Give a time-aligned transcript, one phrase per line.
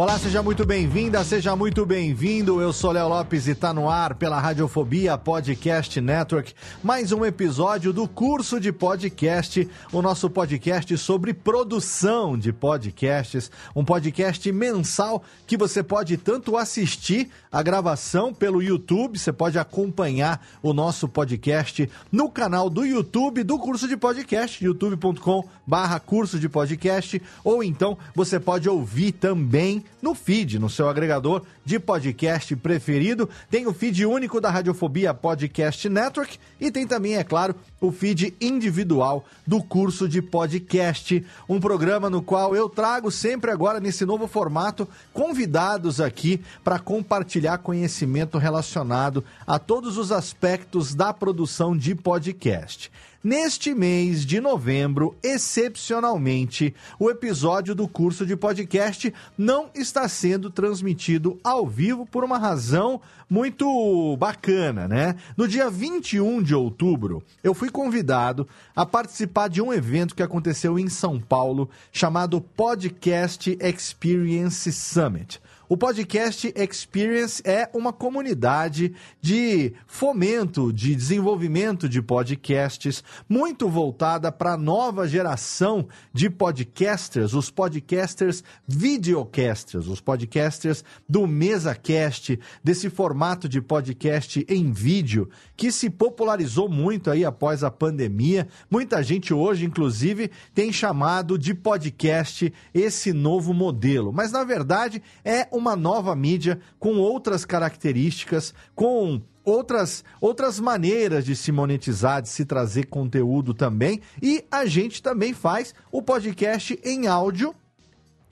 [0.00, 2.60] bola seja muito bem-vinda, seja muito bem-vindo.
[2.60, 6.52] Eu sou Léo Lopes e está no ar pela Radiofobia Podcast Network.
[6.84, 13.82] Mais um episódio do curso de podcast, o nosso podcast sobre produção de podcasts, um
[13.82, 20.74] podcast mensal que você pode tanto assistir a gravação pelo YouTube, você pode acompanhar o
[20.74, 27.64] nosso podcast no canal do YouTube do curso de podcast, youtube.com/barra curso de podcast, ou
[27.64, 33.28] então você pode ouvir também no feed, no seu agregador de podcast preferido.
[33.50, 38.34] Tem o feed único da Radiofobia Podcast Network e tem também, é claro, o feed
[38.40, 44.26] individual do curso de podcast, um programa no qual eu trago sempre agora nesse novo
[44.26, 52.90] formato convidados aqui para compartilhar conhecimento relacionado a todos os aspectos da produção de podcast.
[53.22, 61.38] Neste mês de novembro, excepcionalmente, o episódio do curso de podcast não está sendo transmitido
[61.44, 62.98] ao vivo por uma razão
[63.28, 65.16] muito bacana, né?
[65.36, 70.78] No dia 21 de outubro, eu fui convidado a participar de um evento que aconteceu
[70.78, 75.38] em São Paulo chamado Podcast Experience Summit.
[75.72, 84.54] O Podcast Experience é uma comunidade de fomento, de desenvolvimento de podcasts, muito voltada para
[84.54, 93.62] a nova geração de podcasters, os podcasters videocasters, os podcasters do MesaCast, desse formato de
[93.62, 98.48] podcast em vídeo que se popularizou muito aí após a pandemia.
[98.68, 105.46] Muita gente hoje, inclusive, tem chamado de podcast esse novo modelo, mas na verdade é
[105.60, 112.44] uma nova mídia com outras características, com outras, outras maneiras de se monetizar, de se
[112.44, 114.00] trazer conteúdo também.
[114.22, 117.54] E a gente também faz o podcast em áudio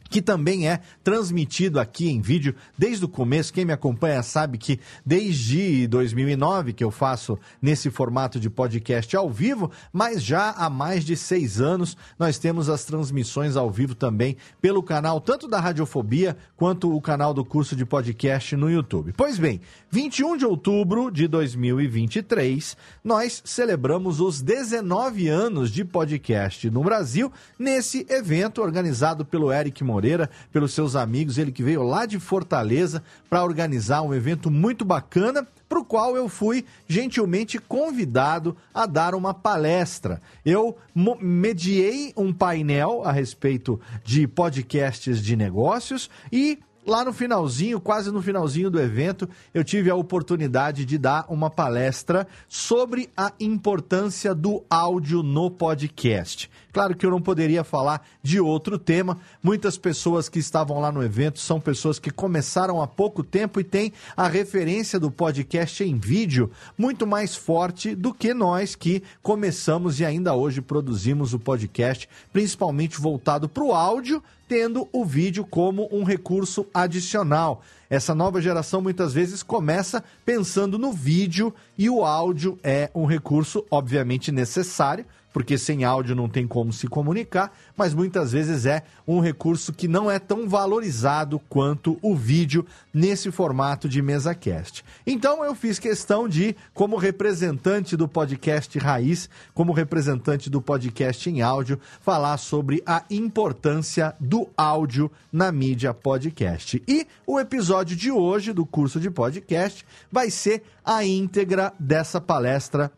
[0.08, 3.52] que também é transmitido aqui em vídeo desde o começo.
[3.52, 9.30] Quem me acompanha sabe que desde 2009 que eu faço nesse formato de podcast ao
[9.30, 14.36] vivo, mas já há mais de seis anos nós temos as transmissões ao vivo também
[14.60, 19.12] pelo canal tanto da Radiofobia quanto o canal do curso de podcast no YouTube.
[19.16, 26.82] Pois bem, 21 de outubro de 2023, nós celebramos os 19 anos de podcast no
[26.82, 32.06] Brasil nesse evento organizado pelo Eric Moreira Moreira, pelos seus amigos, ele que veio lá
[32.06, 38.56] de Fortaleza para organizar um evento muito bacana, para o qual eu fui gentilmente convidado
[38.72, 40.22] a dar uma palestra.
[40.44, 40.76] Eu
[41.20, 48.22] mediei um painel a respeito de podcasts de negócios e lá no finalzinho, quase no
[48.22, 54.64] finalzinho do evento, eu tive a oportunidade de dar uma palestra sobre a importância do
[54.70, 56.50] áudio no podcast.
[56.72, 59.18] Claro que eu não poderia falar de outro tema.
[59.42, 63.64] Muitas pessoas que estavam lá no evento são pessoas que começaram há pouco tempo e
[63.64, 70.00] têm a referência do podcast em vídeo muito mais forte do que nós que começamos
[70.00, 75.88] e ainda hoje produzimos o podcast, principalmente voltado para o áudio tendo o vídeo como
[75.92, 77.62] um recurso adicional.
[77.90, 83.64] Essa nova geração muitas vezes começa pensando no vídeo e o áudio é um recurso,
[83.70, 85.04] obviamente, necessário,
[85.38, 89.86] porque sem áudio não tem como se comunicar, mas muitas vezes é um recurso que
[89.86, 94.84] não é tão valorizado quanto o vídeo nesse formato de mesa cast.
[95.06, 101.40] Então eu fiz questão de, como representante do podcast Raiz, como representante do podcast em
[101.40, 106.82] áudio, falar sobre a importância do áudio na mídia podcast.
[106.88, 112.90] E o episódio de hoje do curso de podcast vai ser a íntegra dessa palestra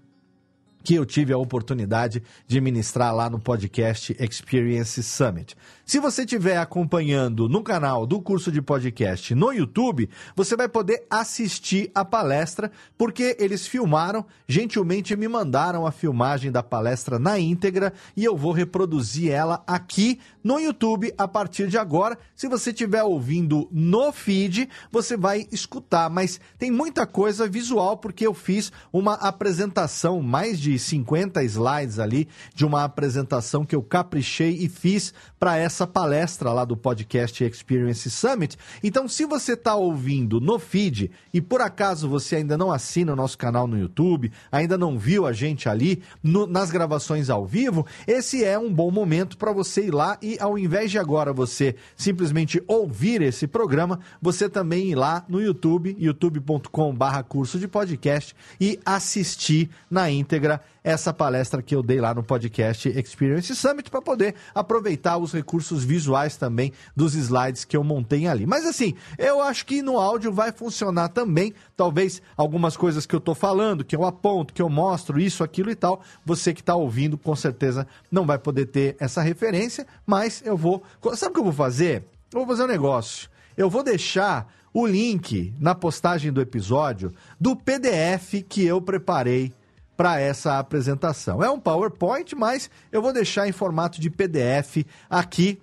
[0.82, 5.56] que eu tive a oportunidade de ministrar lá no podcast Experience Summit.
[5.91, 11.05] Se você estiver acompanhando no canal do curso de podcast no YouTube, você vai poder
[11.11, 17.93] assistir a palestra, porque eles filmaram, gentilmente me mandaram a filmagem da palestra na íntegra
[18.17, 22.17] e eu vou reproduzir ela aqui no YouTube a partir de agora.
[22.37, 28.25] Se você estiver ouvindo no feed, você vai escutar, mas tem muita coisa visual porque
[28.25, 34.53] eu fiz uma apresentação, mais de 50 slides ali, de uma apresentação que eu caprichei
[34.53, 38.56] e fiz para essa palestra lá do podcast Experience Summit.
[38.82, 43.17] Então, se você está ouvindo no feed e por acaso você ainda não assina o
[43.17, 47.87] nosso canal no YouTube, ainda não viu a gente ali no, nas gravações ao vivo,
[48.06, 51.75] esse é um bom momento para você ir lá e ao invés de agora você
[51.97, 58.79] simplesmente ouvir esse programa, você também ir lá no YouTube, youtube.com/barra curso de podcast e
[58.85, 64.35] assistir na íntegra essa palestra que eu dei lá no podcast Experience Summit para poder
[64.55, 68.47] aproveitar os recursos visuais também dos slides que eu montei ali.
[68.47, 71.53] Mas assim, eu acho que no áudio vai funcionar também.
[71.77, 75.71] Talvez algumas coisas que eu estou falando, que eu aponto, que eu mostro, isso, aquilo
[75.71, 80.43] e tal, você que está ouvindo com certeza não vai poder ter essa referência, mas
[80.44, 80.82] eu vou.
[81.15, 82.05] Sabe o que eu vou fazer?
[82.32, 83.29] Eu vou fazer um negócio.
[83.56, 89.53] Eu vou deixar o link na postagem do episódio do PDF que eu preparei
[90.00, 91.44] para essa apresentação.
[91.44, 95.61] É um PowerPoint, mas eu vou deixar em formato de PDF aqui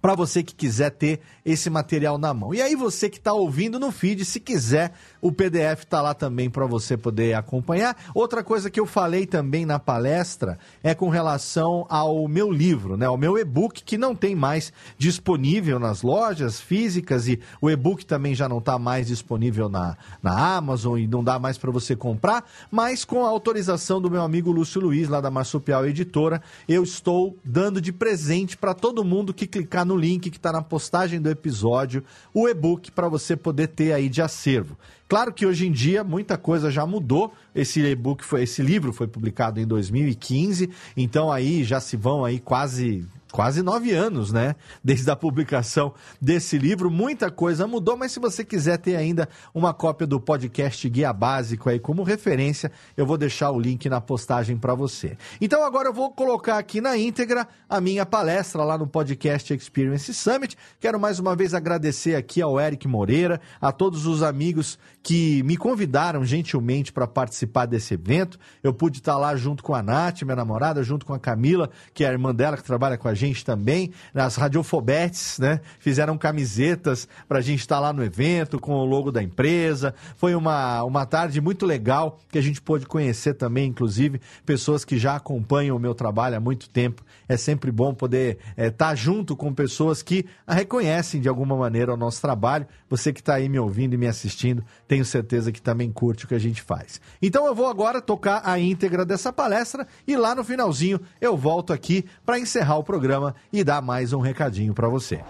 [0.00, 2.54] para você que quiser ter esse material na mão.
[2.54, 6.48] E aí você que está ouvindo no feed, se quiser, o PDF está lá também
[6.48, 7.96] para você poder acompanhar.
[8.14, 13.08] Outra coisa que eu falei também na palestra é com relação ao meu livro, né,
[13.08, 18.34] o meu e-book que não tem mais disponível nas lojas físicas e o e-book também
[18.34, 22.44] já não está mais disponível na, na Amazon e não dá mais para você comprar,
[22.70, 27.36] mas com a autorização do meu amigo Lúcio Luiz lá da Marsupial Editora, eu estou
[27.44, 31.30] dando de presente para todo mundo que clicar no link que está na postagem do
[31.30, 34.76] episódio, o e-book para você poder ter aí de acervo.
[35.08, 37.32] Claro que hoje em dia muita coisa já mudou.
[37.54, 42.38] Esse e-book foi, esse livro foi publicado em 2015, então aí já se vão aí
[42.38, 44.56] quase quase nove anos, né?
[44.82, 46.90] Desde a publicação desse livro.
[46.90, 51.68] Muita coisa mudou, mas se você quiser ter ainda uma cópia do podcast Guia Básico
[51.68, 55.16] aí como referência, eu vou deixar o link na postagem para você.
[55.40, 60.12] Então agora eu vou colocar aqui na íntegra a minha palestra lá no podcast Experience
[60.12, 60.56] Summit.
[60.80, 65.56] Quero mais uma vez agradecer aqui ao Eric Moreira, a todos os amigos que me
[65.56, 68.38] convidaram gentilmente para participar desse evento.
[68.62, 72.04] Eu pude estar lá junto com a Nath, minha namorada, junto com a Camila, que
[72.04, 75.60] é a irmã dela que trabalha com a gente também, nas radiofobetes, né?
[75.78, 79.94] Fizeram camisetas para a gente estar lá no evento com o logo da empresa.
[80.16, 84.98] Foi uma, uma tarde muito legal que a gente pôde conhecer também, inclusive, pessoas que
[84.98, 87.02] já acompanham o meu trabalho há muito tempo.
[87.28, 91.92] É sempre bom poder estar é, tá junto com pessoas que reconhecem de alguma maneira
[91.92, 92.66] o nosso trabalho.
[92.88, 96.28] Você que está aí me ouvindo e me assistindo, tenho certeza que também curte o
[96.28, 97.00] que a gente faz.
[97.20, 101.72] Então eu vou agora tocar a íntegra dessa palestra e lá no finalzinho eu volto
[101.72, 105.20] aqui para encerrar o programa programa e dar mais um recadinho para você.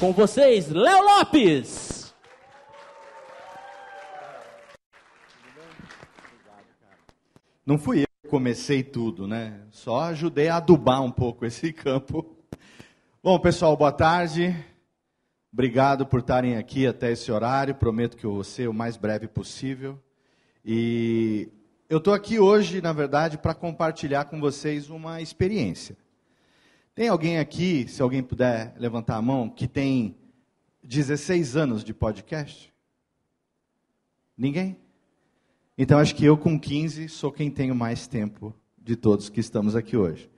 [0.00, 2.12] Com vocês, Léo Lopes.
[7.64, 9.60] Não fui eu que comecei tudo, né?
[9.70, 12.36] Só ajudei a adubar um pouco esse campo.
[13.22, 14.52] Bom, pessoal, boa tarde.
[15.52, 17.76] Obrigado por estarem aqui até esse horário.
[17.76, 19.96] Prometo que eu vou ser o mais breve possível.
[20.64, 21.48] E
[21.92, 25.94] eu estou aqui hoje, na verdade, para compartilhar com vocês uma experiência.
[26.94, 30.16] Tem alguém aqui, se alguém puder levantar a mão, que tem
[30.82, 32.72] 16 anos de podcast?
[34.34, 34.78] Ninguém?
[35.76, 39.76] Então acho que eu com 15 sou quem tenho mais tempo de todos que estamos
[39.76, 40.30] aqui hoje.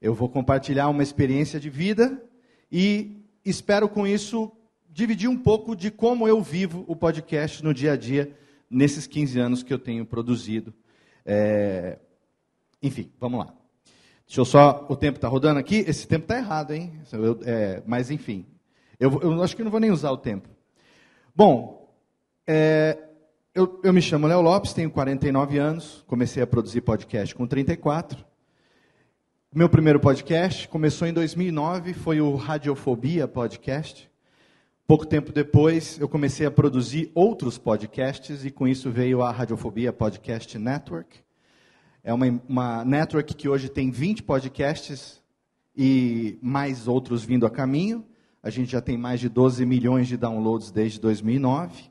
[0.00, 2.20] Eu vou compartilhar uma experiência de vida
[2.72, 4.50] e espero com isso
[4.90, 8.36] dividir um pouco de como eu vivo o podcast no dia a dia
[8.68, 10.74] nesses 15 anos que eu tenho produzido
[11.28, 11.98] é...
[12.82, 13.52] Enfim, vamos lá.
[14.26, 14.86] Deixa eu só.
[14.88, 15.84] O tempo está rodando aqui?
[15.86, 16.92] Esse tempo está errado, hein?
[17.12, 17.82] Eu, é...
[17.86, 18.46] Mas, enfim.
[18.98, 20.48] Eu, eu, acho que não vou nem usar o tempo.
[21.36, 21.94] Bom,
[22.46, 22.96] é...
[23.54, 28.26] eu, eu me chamo Léo Lopes, tenho 49 anos, comecei a produzir podcast com 34.
[29.54, 34.10] Meu primeiro podcast começou em 2009, foi o Radiofobia Podcast.
[34.88, 39.92] Pouco tempo depois, eu comecei a produzir outros podcasts e com isso veio a Radiofobia
[39.92, 41.20] Podcast Network.
[42.02, 45.22] É uma, uma network que hoje tem 20 podcasts
[45.76, 48.02] e mais outros vindo a caminho.
[48.42, 51.90] A gente já tem mais de 12 milhões de downloads desde 2009.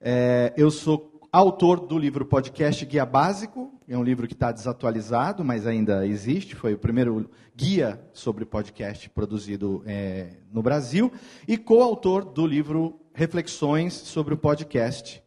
[0.00, 5.44] É, eu sou autor do livro Podcast Guia Básico, é um livro que está desatualizado,
[5.44, 6.54] mas ainda existe.
[6.54, 11.12] Foi o primeiro guia sobre podcast produzido é, no Brasil.
[11.46, 15.22] E coautor do livro Reflexões sobre o Podcast,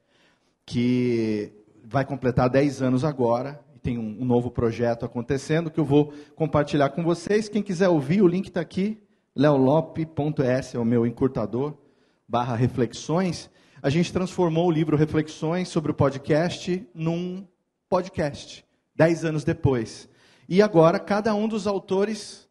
[0.66, 3.64] que vai completar 10 anos agora.
[3.84, 7.48] Tem um, um novo projeto acontecendo que eu vou compartilhar com vocês.
[7.48, 8.98] Quem quiser ouvir, o link está aqui.
[9.36, 11.78] leolope.s é o meu encurtador,
[12.28, 13.52] barra reflexões.
[13.84, 17.46] A gente transformou o livro Reflexões sobre o podcast num
[17.90, 18.66] podcast,
[18.96, 20.10] dez anos depois.
[20.50, 22.48] E agora, cada um dos autores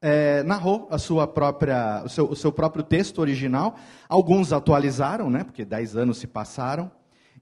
[0.00, 3.76] é, narrou a sua própria, o, seu, o seu próprio texto original.
[4.08, 6.90] Alguns atualizaram, né, porque dez anos se passaram.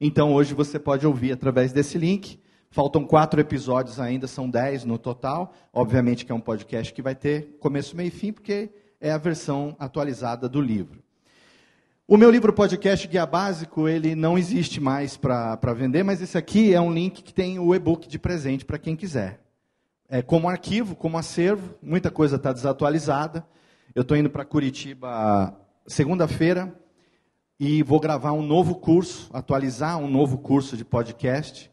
[0.01, 2.41] Então, hoje você pode ouvir através desse link.
[2.71, 5.53] Faltam quatro episódios ainda, são dez no total.
[5.73, 8.71] Obviamente que é um podcast que vai ter começo, meio e fim, porque
[9.01, 11.03] é a versão atualizada do livro.
[12.13, 16.75] O meu livro podcast Guia Básico, ele não existe mais para vender, mas esse aqui
[16.75, 19.39] é um link que tem o e-book de presente para quem quiser.
[20.09, 23.47] É, como arquivo, como acervo, muita coisa está desatualizada.
[23.95, 26.75] Eu estou indo para Curitiba segunda-feira
[27.61, 31.71] e vou gravar um novo curso, atualizar um novo curso de podcast.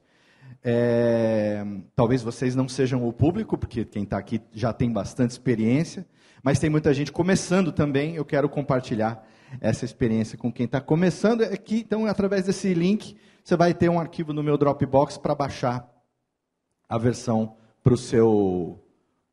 [0.64, 1.66] É,
[1.96, 6.06] talvez vocês não sejam o público, porque quem está aqui já tem bastante experiência,
[6.44, 8.14] mas tem muita gente começando também.
[8.14, 9.28] Eu quero compartilhar
[9.62, 11.42] essa experiência com quem está começando.
[11.42, 15.90] Aqui, então, através desse link, você vai ter um arquivo no meu Dropbox para baixar
[16.88, 18.80] a versão para o seu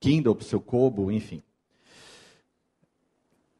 [0.00, 1.42] Kindle, para o seu Kobo, enfim.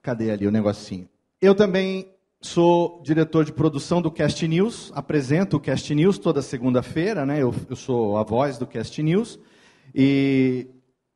[0.03, 1.09] Cadê ali o negocinho?
[1.41, 2.09] Eu também
[2.41, 7.43] sou diretor de produção do Cast News, apresento o Cast News toda segunda-feira, né?
[7.43, 9.39] Eu, eu, sou a voz do Cast News
[9.95, 10.67] e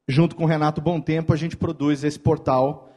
[0.09, 2.88] junto com o Renato Bom Tempo a gente produz esse portal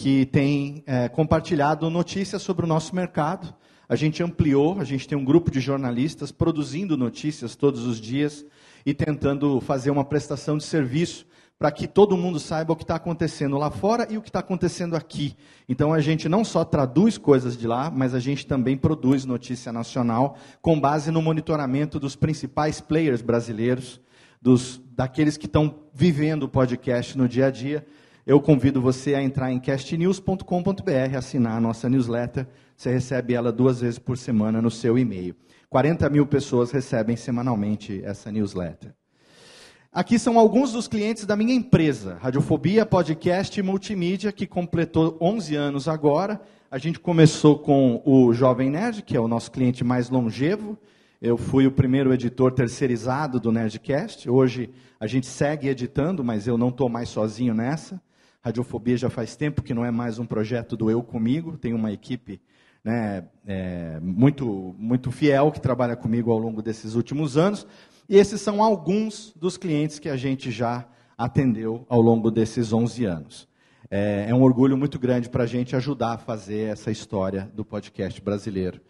[0.00, 3.52] que tem é, compartilhado notícias sobre o nosso mercado.
[3.88, 8.46] A gente ampliou, a gente tem um grupo de jornalistas produzindo notícias todos os dias
[8.86, 11.26] e tentando fazer uma prestação de serviço
[11.58, 14.38] para que todo mundo saiba o que está acontecendo lá fora e o que está
[14.38, 15.36] acontecendo aqui.
[15.68, 19.72] Então a gente não só traduz coisas de lá, mas a gente também produz notícia
[19.72, 24.00] nacional com base no monitoramento dos principais players brasileiros,
[24.40, 27.84] dos daqueles que estão vivendo o podcast no dia a dia
[28.28, 32.46] eu convido você a entrar em castnews.com.br, assinar a nossa newsletter.
[32.76, 35.34] Você recebe ela duas vezes por semana no seu e-mail.
[35.70, 38.94] 40 mil pessoas recebem semanalmente essa newsletter.
[39.90, 45.56] Aqui são alguns dos clientes da minha empresa, Radiofobia Podcast e Multimídia, que completou 11
[45.56, 46.38] anos agora.
[46.70, 50.76] A gente começou com o Jovem Nerd, que é o nosso cliente mais longevo.
[51.20, 54.28] Eu fui o primeiro editor terceirizado do Nerdcast.
[54.28, 54.68] Hoje
[55.00, 57.98] a gente segue editando, mas eu não estou mais sozinho nessa.
[58.48, 61.92] Radiofobia já faz tempo que não é mais um projeto do eu comigo, tem uma
[61.92, 62.40] equipe
[62.82, 67.66] né, é, muito, muito fiel que trabalha comigo ao longo desses últimos anos.
[68.08, 73.04] E esses são alguns dos clientes que a gente já atendeu ao longo desses 11
[73.04, 73.48] anos.
[73.90, 77.66] É, é um orgulho muito grande para a gente ajudar a fazer essa história do
[77.66, 78.80] podcast brasileiro.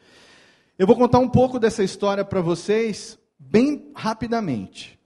[0.78, 4.97] Eu vou contar um pouco dessa história para vocês bem rapidamente.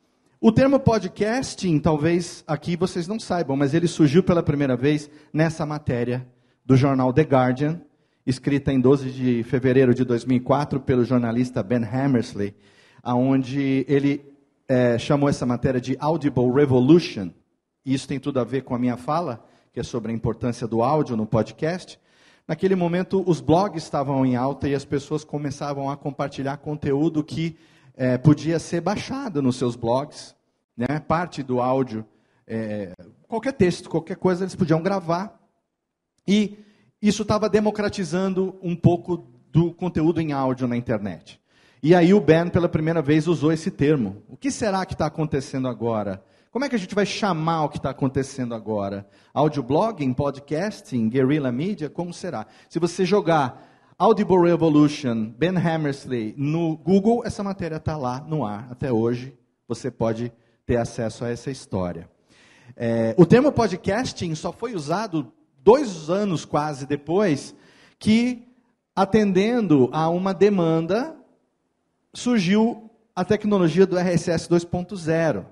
[0.44, 5.64] O termo podcasting, talvez aqui vocês não saibam, mas ele surgiu pela primeira vez nessa
[5.64, 6.26] matéria
[6.66, 7.80] do jornal The Guardian,
[8.26, 12.56] escrita em 12 de fevereiro de 2004 pelo jornalista Ben Hammersley,
[13.04, 14.20] aonde ele
[14.66, 17.30] é, chamou essa matéria de Audible Revolution.
[17.86, 20.66] E isso tem tudo a ver com a minha fala, que é sobre a importância
[20.66, 22.00] do áudio no podcast.
[22.48, 27.56] Naquele momento, os blogs estavam em alta e as pessoas começavam a compartilhar conteúdo que
[27.96, 30.34] é, podia ser baixado nos seus blogs,
[30.76, 30.98] né?
[31.00, 32.04] parte do áudio,
[32.46, 32.92] é,
[33.28, 35.40] qualquer texto, qualquer coisa eles podiam gravar.
[36.26, 36.58] E
[37.00, 41.40] isso estava democratizando um pouco do conteúdo em áudio na internet.
[41.82, 44.22] E aí o Ben, pela primeira vez, usou esse termo.
[44.28, 46.22] O que será que está acontecendo agora?
[46.52, 49.08] Como é que a gente vai chamar o que está acontecendo agora?
[49.34, 51.90] Audioblogging, podcasting, guerrilla media?
[51.90, 52.46] Como será?
[52.68, 58.68] Se você jogar Audible Revolution, Ben Hammersley, no Google, essa matéria está lá no ar
[58.70, 59.34] até hoje.
[59.68, 60.32] Você pode
[60.64, 62.08] ter acesso a essa história.
[62.74, 65.30] É, o termo podcasting só foi usado
[65.62, 67.54] dois anos quase depois
[67.98, 68.48] que,
[68.96, 71.14] atendendo a uma demanda,
[72.14, 75.44] surgiu a tecnologia do RSS 2.0.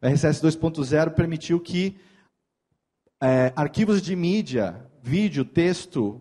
[0.00, 1.96] O RSS 2.0 permitiu que
[3.20, 6.20] é, arquivos de mídia, vídeo, texto,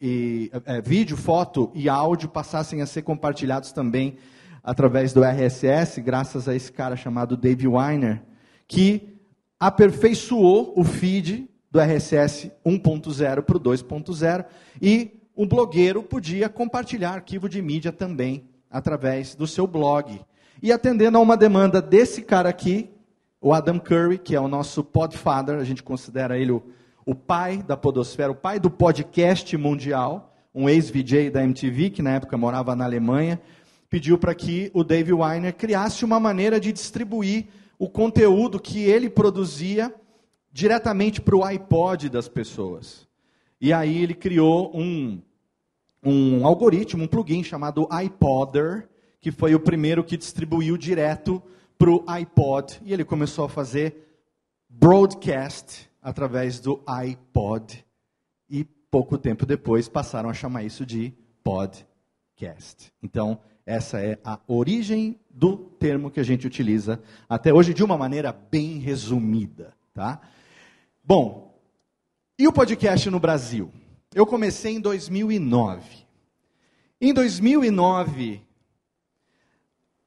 [0.00, 4.18] e é, vídeo, foto e áudio passassem a ser compartilhados também
[4.62, 8.22] através do RSS, graças a esse cara chamado Dave Weiner,
[8.66, 9.16] que
[9.58, 14.44] aperfeiçoou o feed do RSS 1.0 para o 2.0
[14.82, 20.20] e o blogueiro podia compartilhar arquivo de mídia também através do seu blog.
[20.62, 22.90] e atendendo a uma demanda desse cara aqui,
[23.40, 26.62] o Adam Curry, que é o nosso podfather, a gente considera ele o,
[27.06, 32.16] o pai da podosfera, o pai do podcast mundial, um ex-VJ da MTV, que na
[32.16, 33.40] época morava na Alemanha,
[33.88, 37.46] pediu para que o Dave Weiner criasse uma maneira de distribuir
[37.78, 39.94] o conteúdo que ele produzia
[40.52, 43.06] diretamente para o iPod das pessoas.
[43.60, 45.22] E aí ele criou um,
[46.02, 48.88] um algoritmo, um plugin chamado iPodder,
[49.20, 51.40] que foi o primeiro que distribuiu direto
[51.78, 52.80] para o iPod.
[52.84, 54.08] E ele começou a fazer
[54.68, 57.84] broadcast através do iPod.
[58.48, 62.92] E pouco tempo depois passaram a chamar isso de podcast.
[63.02, 67.98] Então, essa é a origem do termo que a gente utiliza até hoje de uma
[67.98, 70.20] maneira bem resumida, tá?
[71.02, 71.58] Bom,
[72.38, 73.72] e o podcast no Brasil?
[74.14, 76.06] Eu comecei em 2009.
[77.00, 78.42] Em 2009,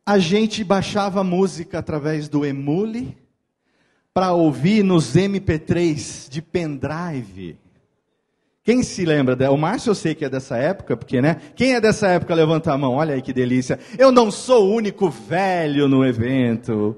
[0.06, 3.18] a gente baixava música através do Emule
[4.20, 7.58] para ouvir nos MP3 de pendrive.
[8.66, 9.50] Quem se lembra?
[9.50, 11.38] O Márcio eu sei que é dessa época, porque, né?
[11.56, 12.96] Quem é dessa época, levanta a mão.
[12.96, 13.80] Olha aí que delícia.
[13.98, 16.98] Eu não sou o único velho no evento.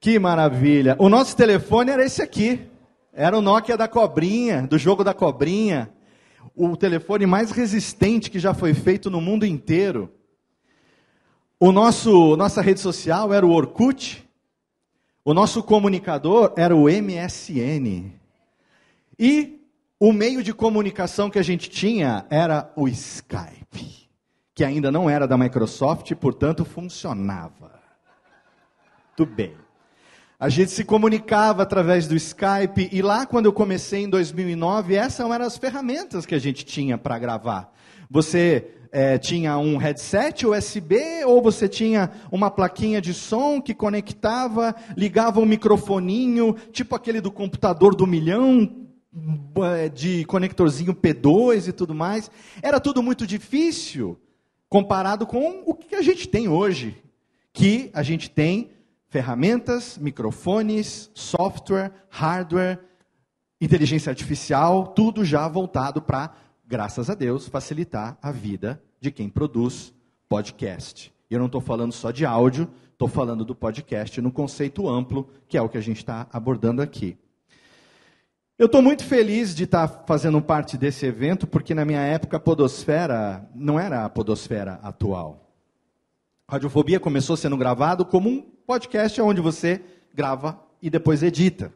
[0.00, 0.96] Que maravilha.
[0.98, 2.62] O nosso telefone era esse aqui.
[3.12, 5.88] Era o Nokia da cobrinha, do jogo da cobrinha.
[6.56, 10.12] O telefone mais resistente que já foi feito no mundo inteiro.
[11.60, 14.27] O nosso, nossa rede social era o Orkut.
[15.28, 18.14] O nosso comunicador era o MSN.
[19.18, 19.60] E
[20.00, 24.08] o meio de comunicação que a gente tinha era o Skype,
[24.54, 27.78] que ainda não era da Microsoft portanto, funcionava.
[29.14, 29.54] Tudo bem.
[30.40, 35.30] A gente se comunicava através do Skype e lá, quando eu comecei em 2009, essas
[35.30, 37.70] eram as ferramentas que a gente tinha para gravar.
[38.10, 44.74] Você é, tinha um headset USB ou você tinha uma plaquinha de som que conectava,
[44.96, 48.86] ligava um microfoninho, tipo aquele do computador do milhão,
[49.94, 52.30] de conectorzinho P2 e tudo mais.
[52.62, 54.18] Era tudo muito difícil
[54.68, 57.02] comparado com o que a gente tem hoje,
[57.52, 58.70] que a gente tem
[59.08, 62.78] ferramentas, microfones, software, hardware,
[63.60, 66.34] inteligência artificial, tudo já voltado para,
[66.68, 69.94] graças a Deus, facilitar a vida de quem produz
[70.28, 71.10] podcast.
[71.30, 75.30] E eu não estou falando só de áudio, estou falando do podcast no conceito amplo,
[75.48, 77.16] que é o que a gente está abordando aqui.
[78.58, 82.36] Eu estou muito feliz de estar tá fazendo parte desse evento, porque na minha época
[82.36, 85.50] a podosfera não era a podosfera atual.
[86.50, 89.80] Radiofobia começou sendo gravado como um podcast onde você
[90.14, 91.72] grava e depois edita.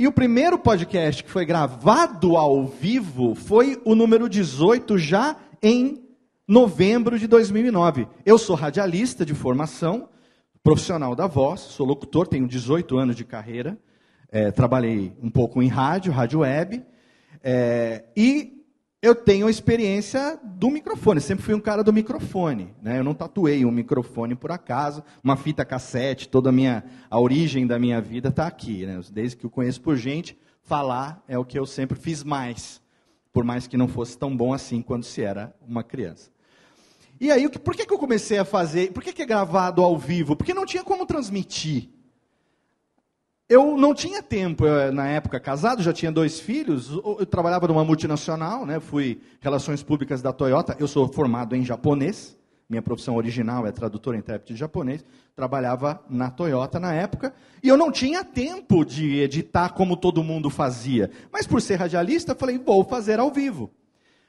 [0.00, 6.00] E o primeiro podcast que foi gravado ao vivo foi o número 18, já em
[6.46, 8.06] novembro de 2009.
[8.24, 10.08] Eu sou radialista de formação,
[10.62, 13.76] profissional da voz, sou locutor, tenho 18 anos de carreira.
[14.30, 16.80] É, trabalhei um pouco em rádio, rádio web,
[17.42, 18.57] é, e
[19.00, 21.20] eu tenho a experiência do microfone.
[21.20, 22.74] Sempre fui um cara do microfone.
[22.82, 22.98] Né?
[22.98, 27.66] Eu não tatuei um microfone por acaso, uma fita cassete, toda a minha a origem
[27.66, 28.84] da minha vida está aqui.
[28.84, 29.00] Né?
[29.12, 32.82] Desde que eu conheço por gente, falar é o que eu sempre fiz mais,
[33.32, 36.30] por mais que não fosse tão bom assim quando se era uma criança.
[37.20, 38.92] E aí, por que, que eu comecei a fazer?
[38.92, 40.36] Por que, que é gravado ao vivo?
[40.36, 41.88] Porque não tinha como transmitir.
[43.48, 47.82] Eu não tinha tempo, eu, na época casado, já tinha dois filhos, eu trabalhava numa
[47.82, 52.36] multinacional, né, fui relações públicas da Toyota, eu sou formado em japonês,
[52.68, 55.02] minha profissão original é tradutor e intérprete de japonês,
[55.34, 57.32] trabalhava na Toyota na época,
[57.62, 61.10] e eu não tinha tempo de editar como todo mundo fazia.
[61.32, 63.70] Mas por ser radialista, falei, vou fazer ao vivo.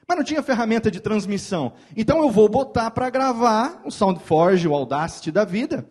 [0.08, 1.74] Mas não tinha ferramenta de transmissão.
[1.94, 5.86] Então eu vou botar para gravar o SoundForge, o Audacity da vida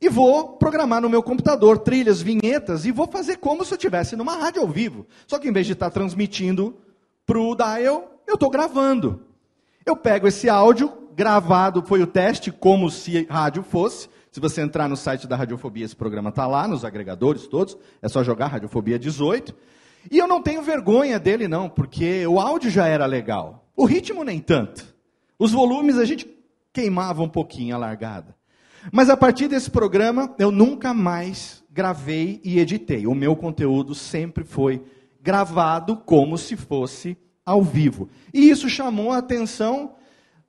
[0.00, 4.16] e vou programar no meu computador trilhas, vinhetas e vou fazer como se eu estivesse
[4.16, 5.06] numa rádio ao vivo.
[5.26, 6.76] Só que em vez de estar transmitindo
[7.26, 9.22] para o dial, eu estou gravando.
[9.84, 14.08] Eu pego esse áudio gravado, foi o teste como se rádio fosse.
[14.30, 18.08] Se você entrar no site da Radiofobia, esse programa está lá, nos agregadores todos, é
[18.08, 19.54] só jogar Radiofobia 18.
[20.10, 23.66] E eu não tenho vergonha dele, não, porque o áudio já era legal.
[23.74, 24.94] O ritmo nem tanto.
[25.38, 26.28] Os volumes a gente
[26.72, 28.37] queimava um pouquinho a largada.
[28.92, 33.06] Mas a partir desse programa, eu nunca mais gravei e editei.
[33.06, 34.82] O meu conteúdo sempre foi
[35.20, 38.08] gravado como se fosse ao vivo.
[38.32, 39.94] E isso chamou a atenção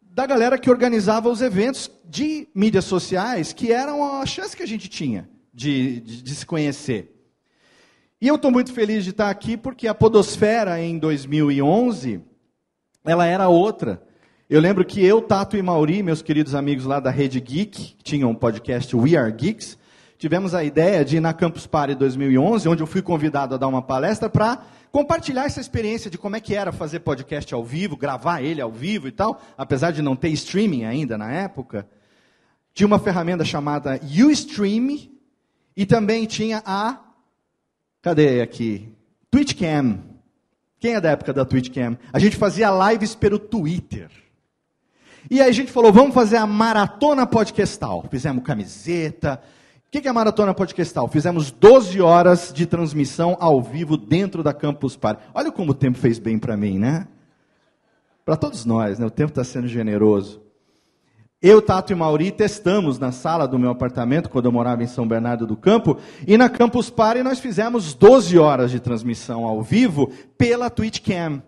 [0.02, 4.68] da galera que organizava os eventos de mídias sociais, que eram a chance que a
[4.68, 7.16] gente tinha de, de, de se conhecer.
[8.22, 12.22] E eu estou muito feliz de estar aqui porque a Podosfera, em 2011,
[13.06, 14.02] ela era outra.
[14.50, 18.04] Eu lembro que eu, Tato e Mauri, meus queridos amigos lá da Rede Geek, que
[18.04, 19.78] tinham um podcast We Are Geeks,
[20.18, 23.68] tivemos a ideia de ir na Campus Party 2011, onde eu fui convidado a dar
[23.68, 27.96] uma palestra para compartilhar essa experiência de como é que era fazer podcast ao vivo,
[27.96, 31.88] gravar ele ao vivo e tal, apesar de não ter streaming ainda na época.
[32.74, 34.98] Tinha uma ferramenta chamada Ustream
[35.78, 37.00] e também tinha a
[38.02, 38.92] cadê aqui?
[39.30, 40.00] Twitchcam.
[40.80, 42.00] Quem é da época da Twitchcam?
[42.12, 44.10] A gente fazia lives pelo Twitter.
[45.30, 48.06] E aí a gente falou, vamos fazer a maratona podcastal.
[48.10, 49.40] Fizemos camiseta,
[49.90, 51.08] o que, é a Maratona Podcastal?
[51.08, 55.24] Fizemos 12 horas de transmissão ao vivo dentro da Campus Party.
[55.34, 57.08] Olha como o tempo fez bem para mim, né?
[58.24, 59.08] Para todos nós, né?
[59.08, 60.44] O tempo está sendo generoso.
[61.42, 65.08] Eu, Tato e Mauri testamos na sala do meu apartamento, quando eu morava em São
[65.08, 70.12] Bernardo do Campo, e na Campus Party nós fizemos 12 horas de transmissão ao vivo
[70.38, 71.42] pela Twitchcam.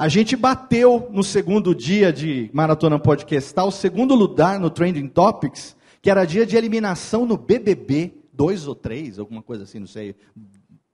[0.00, 5.76] A gente bateu no segundo dia de Maratona Podcastal, o segundo lugar no Trending Topics,
[6.00, 10.16] que era dia de eliminação no BBB 2 ou 3, alguma coisa assim, não sei.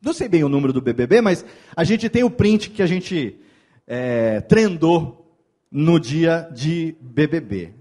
[0.02, 1.44] Não sei bem o número do BBB, mas
[1.76, 3.38] a gente tem o print que a gente
[3.86, 5.38] é, trendou
[5.70, 7.74] no dia de BBB.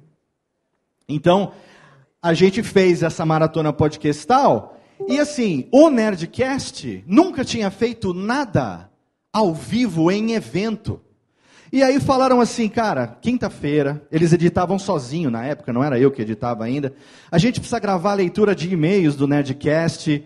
[1.09, 1.53] Então,
[2.21, 8.91] a gente fez essa maratona podcastal e assim, o Nerdcast nunca tinha feito nada
[9.33, 11.01] ao vivo em evento.
[11.71, 16.21] E aí falaram assim, cara, quinta-feira, eles editavam sozinho na época, não era eu que
[16.21, 16.93] editava ainda.
[17.31, 20.23] A gente precisa gravar a leitura de e-mails do Nerdcast.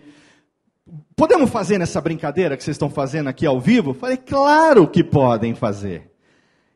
[1.16, 3.94] Podemos fazer nessa brincadeira que vocês estão fazendo aqui ao vivo?
[3.94, 6.10] Falei, claro que podem fazer.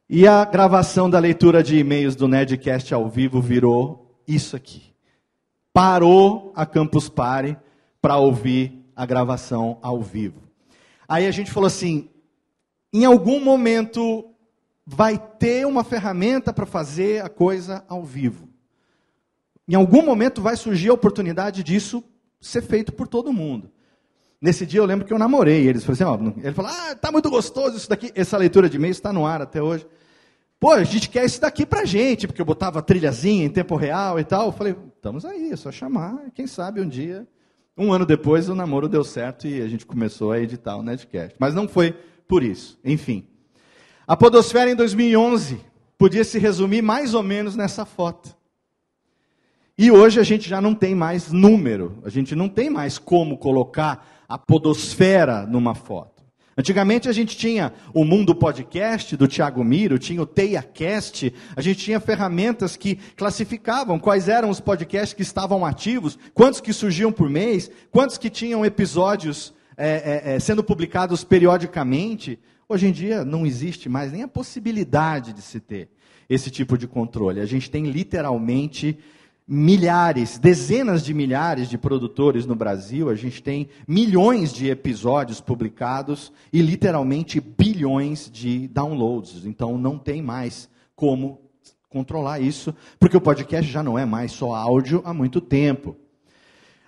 [0.09, 4.83] E a gravação da leitura de e-mails do Nerdcast ao vivo virou isso aqui.
[5.73, 7.57] Parou a Campus Party
[8.01, 10.43] para ouvir a gravação ao vivo.
[11.09, 12.09] Aí a gente falou assim:
[12.93, 14.25] em algum momento
[14.87, 18.49] vai ter uma ferramenta para fazer a coisa ao vivo.
[19.67, 22.05] Em algum momento vai surgir a oportunidade disso
[22.41, 23.71] ser feito por todo mundo.
[24.41, 25.85] Nesse dia eu lembro que eu namorei eles.
[25.85, 28.13] Falei assim, ó, ele falou, ah, tá muito gostoso isso daqui.
[28.15, 29.87] Essa leitura de e-mail está no ar até hoje.
[30.61, 34.21] Pô, a gente quer isso daqui pra gente, porque eu botava trilhazinha em tempo real
[34.21, 34.47] e tal.
[34.47, 36.31] Eu falei, estamos aí, é só chamar.
[36.35, 37.27] Quem sabe um dia,
[37.77, 41.35] um ano depois, o namoro deu certo e a gente começou a editar o Netcast.
[41.39, 41.93] Mas não foi
[42.29, 42.79] por isso.
[42.85, 43.27] Enfim.
[44.07, 45.61] A podosfera em 2011
[45.97, 48.37] podia se resumir mais ou menos nessa foto.
[49.79, 53.39] E hoje a gente já não tem mais número, a gente não tem mais como
[53.39, 56.23] colocar a podosfera numa foto.
[56.57, 61.81] Antigamente a gente tinha o Mundo Podcast do Thiago Miro, tinha o TeiaCast, a gente
[61.81, 67.31] tinha ferramentas que classificavam quais eram os podcasts que estavam ativos, quantos que surgiam por
[67.31, 72.39] mês, quantos que tinham episódios é, é, é, sendo publicados periodicamente.
[72.69, 75.89] Hoje em dia não existe mais nem a possibilidade de se ter
[76.29, 77.41] esse tipo de controle.
[77.41, 78.99] A gente tem literalmente
[79.47, 86.33] milhares, dezenas de milhares de produtores no Brasil, a gente tem milhões de episódios publicados
[86.51, 89.45] e literalmente bilhões de downloads.
[89.45, 91.41] Então não tem mais como
[91.91, 95.95] controlar isso, porque o podcast já não é mais só áudio há muito tempo.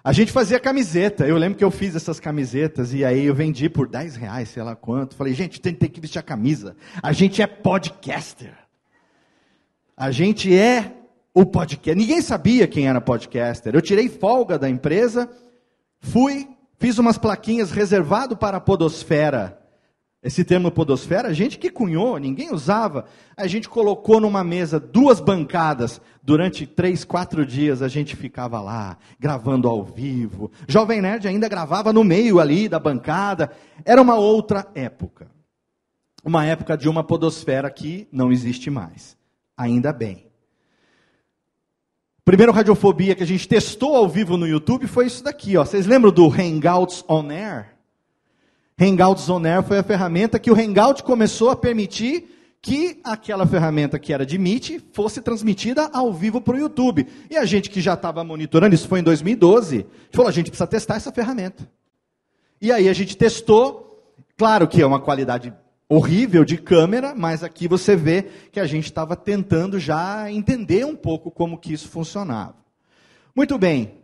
[0.06, 1.26] A gente fazia camiseta.
[1.26, 4.62] Eu lembro que eu fiz essas camisetas e aí eu vendi por 10 reais, sei
[4.62, 5.16] lá quanto.
[5.16, 6.76] Falei, gente, tem, tem que vestir a camisa.
[7.02, 8.54] A gente é podcaster.
[9.96, 10.92] A gente é
[11.34, 11.98] o podcast.
[11.98, 13.74] Ninguém sabia quem era podcaster.
[13.74, 15.28] Eu tirei folga da empresa,
[15.98, 19.60] fui, fiz umas plaquinhas reservado para a podosfera.
[20.26, 23.04] Esse termo podosfera, a gente que cunhou, ninguém usava.
[23.36, 26.00] A gente colocou numa mesa duas bancadas.
[26.20, 30.50] Durante três, quatro dias a gente ficava lá, gravando ao vivo.
[30.66, 33.52] Jovem Nerd ainda gravava no meio ali da bancada.
[33.84, 35.30] Era uma outra época.
[36.24, 39.16] Uma época de uma podosfera que não existe mais.
[39.56, 40.26] Ainda bem.
[42.24, 45.56] Primeiro radiofobia que a gente testou ao vivo no YouTube foi isso daqui.
[45.56, 45.64] Ó.
[45.64, 47.75] Vocês lembram do Hangouts On Air?
[48.78, 53.98] Hangouts On Air foi a ferramenta que o Hangout começou a permitir que aquela ferramenta
[53.98, 57.06] que era de Meet fosse transmitida ao vivo para o YouTube.
[57.30, 60.66] E a gente que já estava monitorando, isso foi em 2012, falou, a gente precisa
[60.66, 61.70] testar essa ferramenta.
[62.60, 65.54] E aí a gente testou, claro que é uma qualidade
[65.88, 70.96] horrível de câmera, mas aqui você vê que a gente estava tentando já entender um
[70.96, 72.56] pouco como que isso funcionava.
[73.34, 73.94] Muito bem,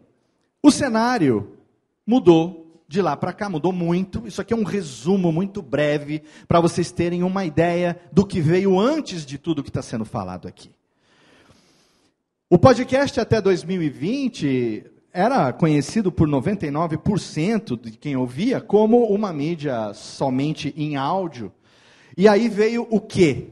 [0.62, 1.58] o cenário
[2.06, 2.61] mudou
[2.92, 4.26] de lá para cá, mudou muito.
[4.26, 8.78] Isso aqui é um resumo muito breve para vocês terem uma ideia do que veio
[8.78, 10.70] antes de tudo que está sendo falado aqui.
[12.50, 20.74] O podcast até 2020 era conhecido por 99% de quem ouvia como uma mídia somente
[20.76, 21.50] em áudio.
[22.16, 23.48] E aí veio o quê?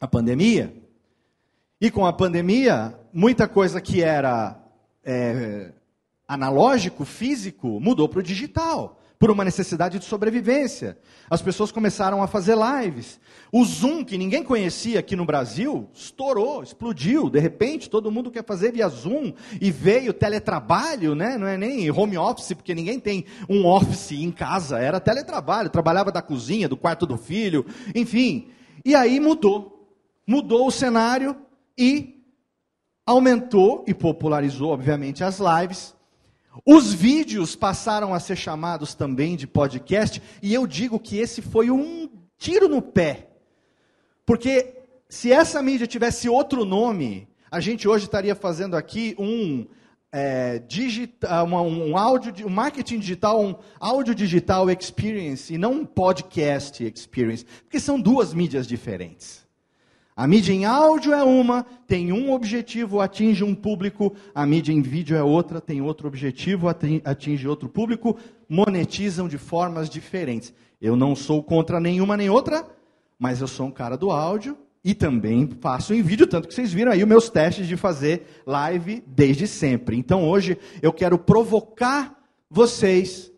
[0.00, 0.74] a pandemia.
[1.80, 4.58] E com a pandemia, muita coisa que era
[5.04, 5.72] é,
[6.28, 10.98] analógico, físico, mudou para o digital por uma necessidade de sobrevivência.
[11.30, 13.18] As pessoas começaram a fazer lives.
[13.50, 17.30] O Zoom, que ninguém conhecia aqui no Brasil, estourou, explodiu.
[17.30, 19.32] De repente, todo mundo quer fazer via Zoom.
[19.60, 21.38] E veio teletrabalho, né?
[21.38, 24.78] não é nem home office, porque ninguém tem um office em casa.
[24.78, 25.70] Era teletrabalho.
[25.70, 28.48] Trabalhava da cozinha, do quarto do filho, enfim.
[28.84, 29.72] E aí mudou.
[30.26, 31.36] Mudou o cenário
[31.78, 32.22] e
[33.06, 35.95] aumentou e popularizou, obviamente, as lives.
[36.64, 41.70] Os vídeos passaram a ser chamados também de podcast, e eu digo que esse foi
[41.70, 43.28] um tiro no pé.
[44.24, 44.74] Porque
[45.08, 49.66] se essa mídia tivesse outro nome, a gente hoje estaria fazendo aqui um
[50.10, 55.86] é, digital, um, um áudio, um marketing digital, um áudio digital experience e não um
[55.86, 59.45] podcast experience, porque são duas mídias diferentes.
[60.16, 64.14] A mídia em áudio é uma, tem um objetivo, atinge um público.
[64.34, 66.68] A mídia em vídeo é outra, tem outro objetivo,
[67.04, 68.16] atinge outro público.
[68.48, 70.54] Monetizam de formas diferentes.
[70.80, 72.66] Eu não sou contra nenhuma nem outra,
[73.18, 76.72] mas eu sou um cara do áudio e também faço em vídeo, tanto que vocês
[76.72, 79.98] viram aí os meus testes de fazer live desde sempre.
[79.98, 82.16] Então hoje eu quero provocar
[82.48, 83.30] vocês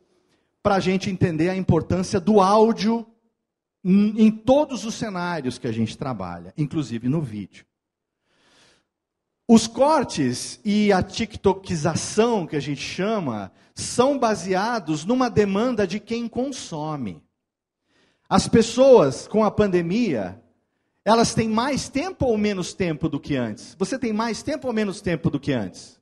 [0.62, 3.04] para a gente entender a importância do áudio
[3.90, 7.64] em todos os cenários que a gente trabalha, inclusive no vídeo.
[9.48, 16.28] Os cortes e a TikTokização, que a gente chama, são baseados numa demanda de quem
[16.28, 17.22] consome.
[18.28, 20.38] As pessoas com a pandemia,
[21.02, 23.74] elas têm mais tempo ou menos tempo do que antes?
[23.78, 25.98] Você tem mais tempo ou menos tempo do que antes?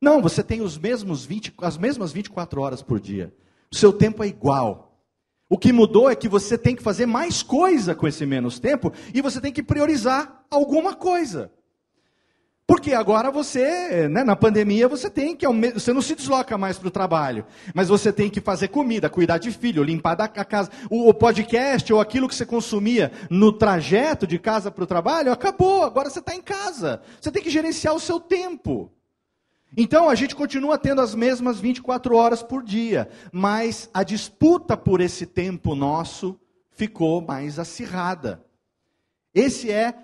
[0.00, 3.34] Não, você tem os mesmos 20, as mesmas 24 horas por dia.
[3.70, 4.87] O seu tempo é igual.
[5.48, 8.92] O que mudou é que você tem que fazer mais coisa com esse menos tempo
[9.14, 11.50] e você tem que priorizar alguma coisa.
[12.66, 16.88] Porque agora você, né, na pandemia, você tem que, você não se desloca mais para
[16.88, 20.70] o trabalho, mas você tem que fazer comida, cuidar de filho, limpar a casa.
[20.90, 25.32] O, o podcast ou aquilo que você consumia no trajeto de casa para o trabalho,
[25.32, 27.00] acabou, agora você está em casa.
[27.18, 28.92] Você tem que gerenciar o seu tempo.
[29.76, 35.00] Então a gente continua tendo as mesmas 24 horas por dia, mas a disputa por
[35.00, 36.38] esse tempo nosso
[36.70, 38.44] ficou mais acirrada.
[39.34, 39.94] Esse é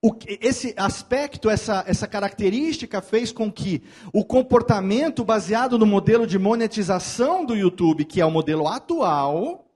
[0.00, 6.38] o, esse aspecto, essa, essa característica fez com que o comportamento baseado no modelo de
[6.38, 9.68] monetização do YouTube, que é o modelo atual,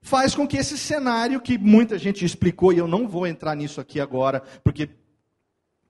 [0.00, 3.78] faz com que esse cenário que muita gente explicou, e eu não vou entrar nisso
[3.78, 4.88] aqui agora, porque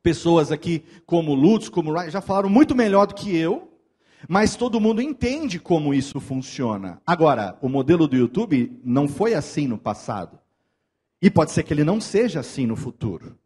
[0.07, 3.73] pessoas aqui como Lutz, como Ryan, já falaram muito melhor do que eu,
[4.29, 7.03] mas todo mundo entende como isso funciona.
[7.05, 10.39] Agora, o modelo do YouTube não foi assim no passado.
[11.21, 13.37] E pode ser que ele não seja assim no futuro.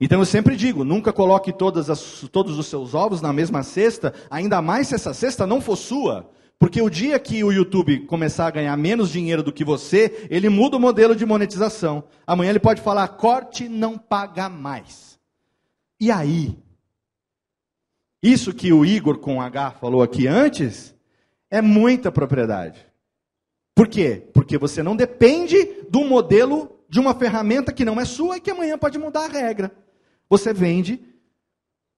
[0.00, 1.52] Então eu sempre digo, nunca coloque
[1.90, 5.74] as, todos os seus ovos na mesma cesta, ainda mais se essa cesta não for
[5.74, 6.30] sua.
[6.56, 10.48] Porque o dia que o YouTube começar a ganhar menos dinheiro do que você, ele
[10.48, 12.04] muda o modelo de monetização.
[12.24, 15.09] Amanhã ele pode falar, corte não paga mais.
[16.00, 16.58] E aí?
[18.22, 20.94] Isso que o Igor com H falou aqui antes
[21.50, 22.86] é muita propriedade.
[23.74, 24.28] Por quê?
[24.32, 28.50] Porque você não depende do modelo de uma ferramenta que não é sua e que
[28.50, 29.70] amanhã pode mudar a regra.
[30.28, 31.00] Você vende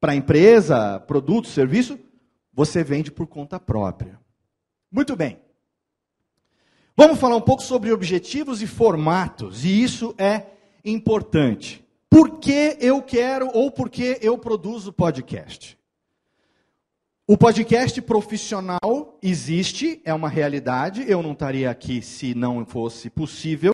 [0.00, 1.98] para empresa, produto, serviço,
[2.52, 4.20] você vende por conta própria.
[4.90, 5.40] Muito bem.
[6.96, 10.46] Vamos falar um pouco sobre objetivos e formatos, e isso é
[10.84, 11.81] importante
[12.12, 15.78] por que eu quero ou por que eu produzo podcast.
[17.26, 23.72] O podcast profissional existe, é uma realidade, eu não estaria aqui se não fosse possível,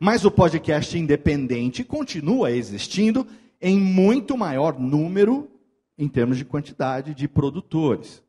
[0.00, 3.24] mas o podcast independente continua existindo
[3.62, 5.48] em muito maior número
[5.96, 8.20] em termos de quantidade de produtores.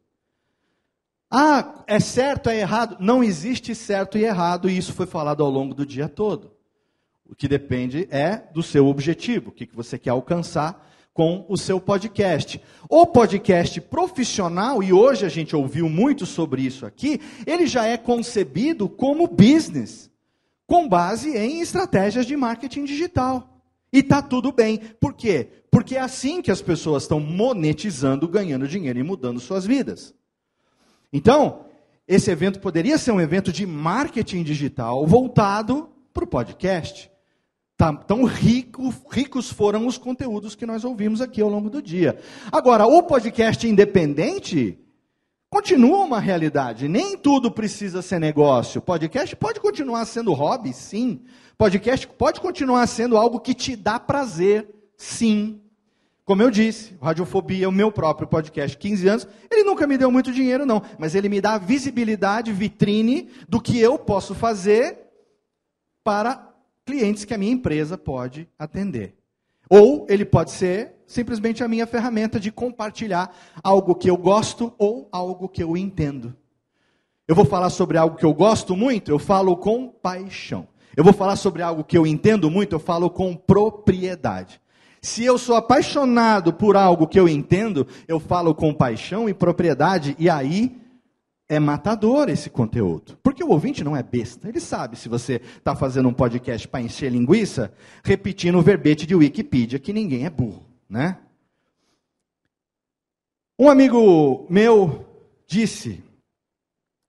[1.31, 2.97] Ah, é certo, é errado?
[2.99, 6.56] Não existe certo e errado, e isso foi falado ao longo do dia todo.
[7.29, 11.81] O que depende é do seu objetivo, o que você quer alcançar com o seu
[11.81, 12.61] podcast.
[12.87, 17.97] O podcast profissional, e hoje a gente ouviu muito sobre isso aqui, ele já é
[17.97, 20.11] concebido como business,
[20.67, 23.61] com base em estratégias de marketing digital.
[23.91, 24.77] E está tudo bem.
[24.77, 25.47] Por quê?
[25.71, 30.13] Porque é assim que as pessoas estão monetizando, ganhando dinheiro e mudando suas vidas.
[31.11, 31.65] Então,
[32.07, 37.09] esse evento poderia ser um evento de marketing digital voltado para o podcast.
[37.77, 42.17] Tá, tão rico, ricos foram os conteúdos que nós ouvimos aqui ao longo do dia.
[42.51, 44.79] Agora, o podcast independente
[45.47, 46.87] continua uma realidade.
[46.87, 48.81] Nem tudo precisa ser negócio.
[48.81, 51.21] Podcast pode continuar sendo hobby, sim.
[51.55, 55.61] Podcast pode continuar sendo algo que te dá prazer, sim.
[56.25, 60.31] Como eu disse, Radiofobia, o meu próprio podcast, 15 anos, ele nunca me deu muito
[60.31, 64.97] dinheiro, não, mas ele me dá visibilidade, vitrine do que eu posso fazer
[66.03, 66.46] para
[66.87, 69.13] clientes que a minha empresa pode atender.
[69.69, 75.09] Ou ele pode ser simplesmente a minha ferramenta de compartilhar algo que eu gosto ou
[75.11, 76.33] algo que eu entendo.
[77.27, 80.65] Eu vou falar sobre algo que eu gosto muito, eu falo com paixão.
[80.95, 84.61] Eu vou falar sobre algo que eu entendo muito, eu falo com propriedade.
[85.01, 90.15] Se eu sou apaixonado por algo que eu entendo, eu falo com paixão e propriedade,
[90.17, 90.75] e aí
[91.49, 93.17] é matador esse conteúdo.
[93.23, 94.49] Porque o ouvinte não é besta.
[94.49, 99.15] Ele sabe se você está fazendo um podcast para encher linguiça, repetindo o verbete de
[99.15, 101.19] Wikipedia, que ninguém é burro, né?
[103.59, 105.05] Um amigo meu
[105.47, 106.03] disse,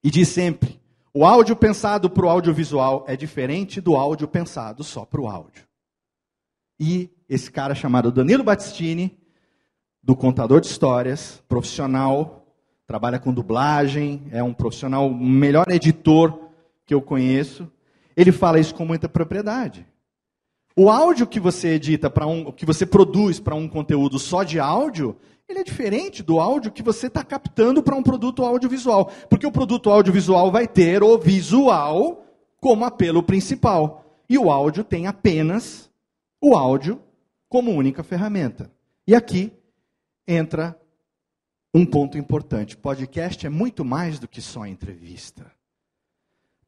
[0.02, 0.80] e diz sempre,
[1.12, 5.66] o áudio pensado para o audiovisual é diferente do áudio pensado só para o áudio.
[6.80, 9.18] E esse cara chamado Danilo Battistini,
[10.02, 12.47] do contador de histórias, profissional,
[12.88, 16.48] trabalha com dublagem, é um profissional, o melhor editor
[16.86, 17.70] que eu conheço.
[18.16, 19.86] Ele fala isso com muita propriedade.
[20.74, 24.58] O áudio que você edita para um, que você produz para um conteúdo só de
[24.58, 25.14] áudio,
[25.46, 29.52] ele é diferente do áudio que você está captando para um produto audiovisual, porque o
[29.52, 32.24] produto audiovisual vai ter o visual
[32.58, 35.90] como apelo principal e o áudio tem apenas
[36.40, 37.02] o áudio
[37.50, 38.72] como única ferramenta.
[39.06, 39.52] E aqui
[40.26, 40.78] entra
[41.74, 45.50] um ponto importante: podcast é muito mais do que só entrevista.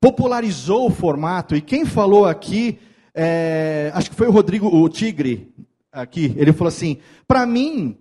[0.00, 2.78] Popularizou o formato, e quem falou aqui,
[3.14, 5.52] é, acho que foi o Rodrigo, o Tigre,
[5.92, 7.98] aqui, ele falou assim: para mim,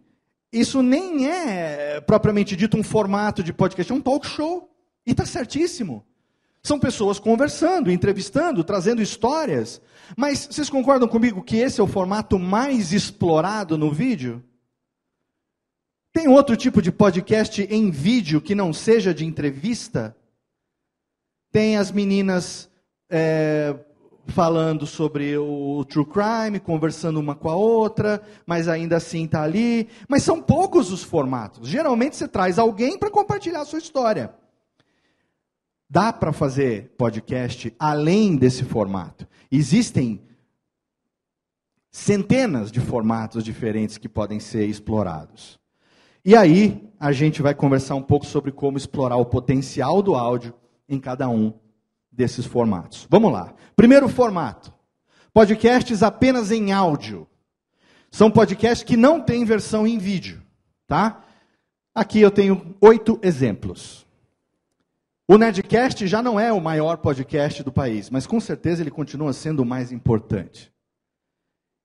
[0.52, 4.70] isso nem é propriamente dito um formato de podcast, é um talk show.
[5.06, 6.06] E está certíssimo.
[6.62, 9.82] São pessoas conversando, entrevistando, trazendo histórias.
[10.16, 14.44] Mas vocês concordam comigo que esse é o formato mais explorado no vídeo?
[16.20, 20.14] Tem outro tipo de podcast em vídeo que não seja de entrevista?
[21.50, 22.70] Tem as meninas
[23.10, 23.74] é,
[24.28, 29.88] falando sobre o true crime, conversando uma com a outra, mas ainda assim está ali.
[30.10, 31.70] Mas são poucos os formatos.
[31.70, 34.36] Geralmente você traz alguém para compartilhar a sua história.
[35.90, 39.26] Dá para fazer podcast além desse formato.
[39.50, 40.22] Existem
[41.90, 45.58] centenas de formatos diferentes que podem ser explorados.
[46.24, 50.54] E aí, a gente vai conversar um pouco sobre como explorar o potencial do áudio
[50.88, 51.54] em cada um
[52.12, 53.08] desses formatos.
[53.10, 53.54] Vamos lá.
[53.76, 54.74] Primeiro formato:
[55.34, 57.28] podcasts apenas em áudio.
[58.12, 60.42] São podcasts que não têm versão em vídeo,
[60.88, 61.24] tá?
[61.94, 64.06] Aqui eu tenho oito exemplos.
[65.28, 69.32] O Nerdcast já não é o maior podcast do país, mas com certeza ele continua
[69.32, 70.74] sendo o mais importante.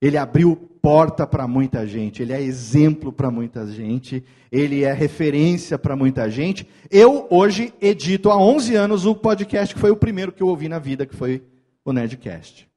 [0.01, 5.79] Ele abriu porta para muita gente, ele é exemplo para muita gente, ele é referência
[5.79, 6.69] para muita gente.
[6.91, 10.69] Eu hoje edito há 11 anos o podcast que foi o primeiro que eu ouvi
[10.69, 11.43] na vida, que foi
[11.87, 12.69] o Nerdcast.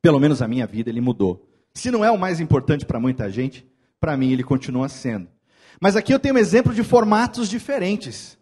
[0.00, 1.46] Pelo menos a minha vida ele mudou.
[1.74, 3.66] Se não é o mais importante para muita gente,
[4.00, 5.28] para mim ele continua sendo.
[5.78, 8.38] Mas aqui eu tenho um exemplo de formatos diferentes.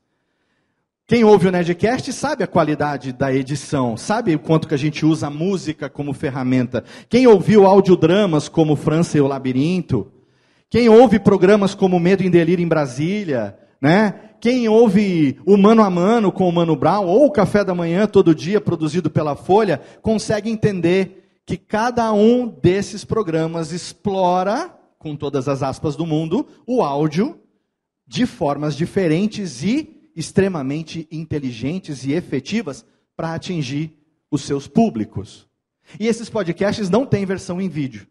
[1.13, 5.05] Quem ouve o Nerdcast sabe a qualidade da edição, sabe o quanto que a gente
[5.05, 6.83] usa a música como ferramenta.
[7.07, 10.11] Quem ouviu audiodramas como França e o Labirinto,
[10.71, 14.31] quem ouve programas como Medo em Delírio em Brasília, né?
[14.41, 18.07] Quem ouve o Mano a Mano com o Mano Brown, ou o Café da Manhã
[18.07, 25.47] todo dia produzido pela Folha, consegue entender que cada um desses programas explora, com todas
[25.47, 27.39] as aspas do mundo, o áudio
[28.09, 32.85] de formas diferentes e extremamente inteligentes e efetivas
[33.17, 33.97] para atingir
[34.31, 35.49] os seus públicos.
[35.99, 38.07] E esses podcasts não têm versão em vídeo.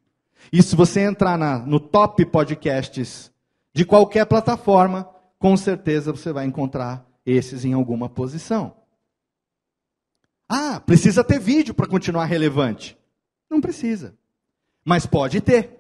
[0.52, 3.32] E se você entrar na, no top podcasts
[3.74, 5.10] de qualquer plataforma,
[5.40, 8.76] com certeza você vai encontrar esses em alguma posição.
[10.48, 12.98] Ah, precisa ter vídeo para continuar relevante.
[13.50, 14.16] Não precisa.
[14.84, 15.80] Mas pode ter.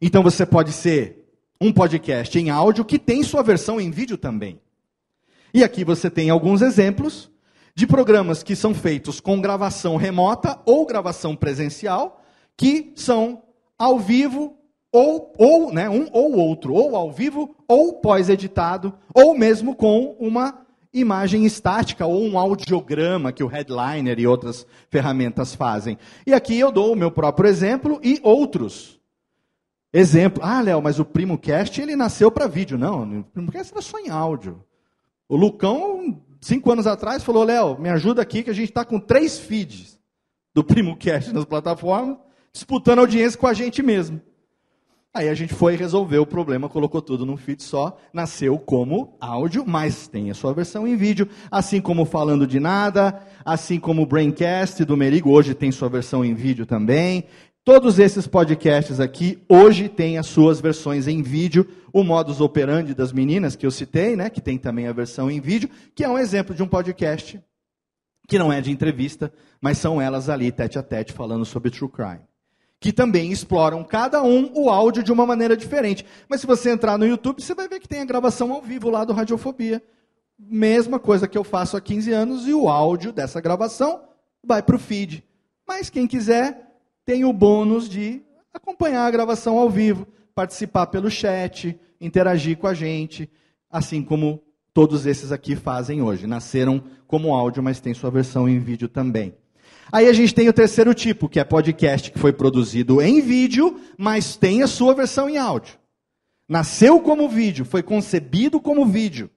[0.00, 1.20] Então você pode ser
[1.60, 4.60] um podcast em áudio que tem sua versão em vídeo também.
[5.52, 7.30] E aqui você tem alguns exemplos
[7.74, 12.22] de programas que são feitos com gravação remota ou gravação presencial,
[12.56, 13.42] que são
[13.78, 14.56] ao vivo
[14.92, 20.66] ou, ou né, um ou outro, ou ao vivo ou pós-editado, ou mesmo com uma
[20.92, 25.96] imagem estática ou um audiograma que o Headliner e outras ferramentas fazem.
[26.26, 29.00] E aqui eu dou o meu próprio exemplo e outros.
[29.92, 32.78] Exemplo, ah, Léo, mas o PrimoCast ele nasceu para vídeo.
[32.78, 34.62] Não, o PrimoCast era só em áudio.
[35.30, 38.98] O Lucão, cinco anos atrás, falou: Léo, me ajuda aqui que a gente está com
[38.98, 39.96] três feeds
[40.52, 42.18] do Primo Cast nas plataformas,
[42.52, 44.20] disputando audiência com a gente mesmo.
[45.14, 49.64] Aí a gente foi resolver o problema, colocou tudo num feed só, nasceu como áudio,
[49.64, 54.06] mas tem a sua versão em vídeo, assim como Falando de Nada, assim como o
[54.06, 57.24] Braincast do Merigo, hoje tem sua versão em vídeo também.
[57.64, 63.12] Todos esses podcasts aqui hoje têm as suas versões em vídeo, o modus operandi das
[63.12, 66.18] meninas que eu citei, né, que tem também a versão em vídeo, que é um
[66.18, 67.40] exemplo de um podcast
[68.26, 71.90] que não é de entrevista, mas são elas ali tete a tete falando sobre true
[71.90, 72.30] crime
[72.80, 76.04] que também exploram cada um o áudio de uma maneira diferente.
[76.26, 78.88] Mas se você entrar no YouTube, você vai ver que tem a gravação ao vivo
[78.88, 79.82] lá do Radiofobia.
[80.38, 84.00] Mesma coisa que eu faço há 15 anos e o áudio dessa gravação
[84.42, 85.22] vai para o feed.
[85.68, 86.69] Mas quem quiser
[87.04, 88.22] tem o bônus de
[88.52, 93.28] acompanhar a gravação ao vivo, participar pelo chat, interagir com a gente,
[93.70, 94.42] assim como
[94.72, 96.26] todos esses aqui fazem hoje.
[96.26, 99.34] Nasceram como áudio, mas tem sua versão em vídeo também.
[99.92, 103.80] Aí a gente tem o terceiro tipo, que é podcast que foi produzido em vídeo,
[103.98, 105.74] mas tem a sua versão em áudio.
[106.48, 109.30] Nasceu como vídeo, foi concebido como vídeo.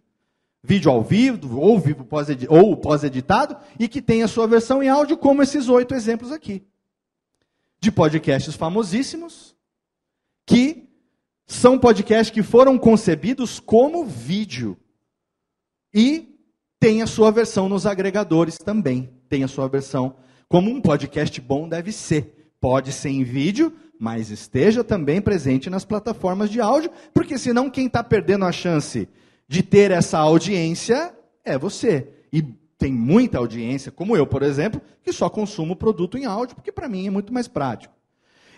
[0.64, 4.88] Vídeo ao vivo, ou vivo pós ou pós-editado, e que tem a sua versão em
[4.88, 6.64] áudio, como esses oito exemplos aqui.
[7.84, 9.54] De podcasts famosíssimos,
[10.48, 10.88] que
[11.46, 14.78] são podcasts que foram concebidos como vídeo.
[15.94, 16.34] E
[16.80, 19.14] tem a sua versão nos agregadores também.
[19.28, 20.16] Tem a sua versão
[20.48, 22.54] como um podcast bom deve ser.
[22.62, 27.88] Pode ser em vídeo, mas esteja também presente nas plataformas de áudio, porque senão quem
[27.88, 29.10] está perdendo a chance
[29.46, 31.14] de ter essa audiência
[31.44, 32.08] é você.
[32.32, 32.42] E
[32.78, 36.90] tem muita audiência, como eu, por exemplo, que só consumo produto em áudio, porque para
[36.90, 37.94] mim é muito mais prático.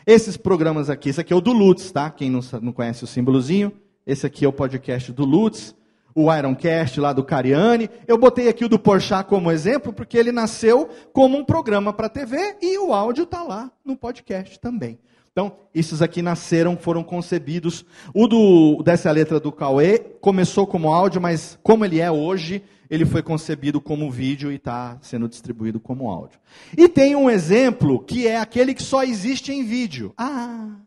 [0.06, 2.10] Esses programas aqui, esse aqui é o do Lutz, tá?
[2.10, 3.72] Quem não, não conhece o símbolozinho,
[4.06, 5.76] esse aqui é o podcast do Lutz
[6.16, 7.90] o Ironcast lá do Cariani.
[8.08, 12.08] Eu botei aqui o do Porchat como exemplo, porque ele nasceu como um programa para
[12.08, 14.98] TV e o áudio está lá no podcast também.
[15.36, 17.86] Então, esses aqui nasceram, foram concebidos.
[18.14, 23.06] O do dessa letra do Cauê começou como áudio, mas como ele é hoje, ele
[23.06, 26.40] foi concebido como vídeo e está sendo distribuído como áudio.
[26.78, 30.14] E tem um exemplo que é aquele que só existe em vídeo.
[30.18, 30.80] Ah!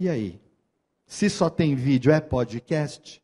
[0.00, 0.40] E aí?
[1.06, 3.22] Se só tem vídeo, é podcast?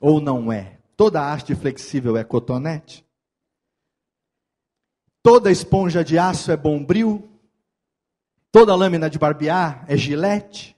[0.00, 0.78] Ou não é?
[0.96, 3.04] Toda haste flexível é cotonete?
[5.24, 7.28] Toda esponja de aço é bombril?
[8.50, 10.76] Toda lâmina de barbear é gilete?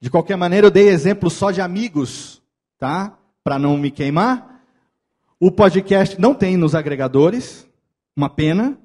[0.00, 2.40] De qualquer maneira, eu dei exemplo só de amigos,
[2.78, 3.18] tá?
[3.42, 4.62] Para não me queimar.
[5.40, 7.68] O podcast não tem nos agregadores,
[8.16, 8.78] uma pena,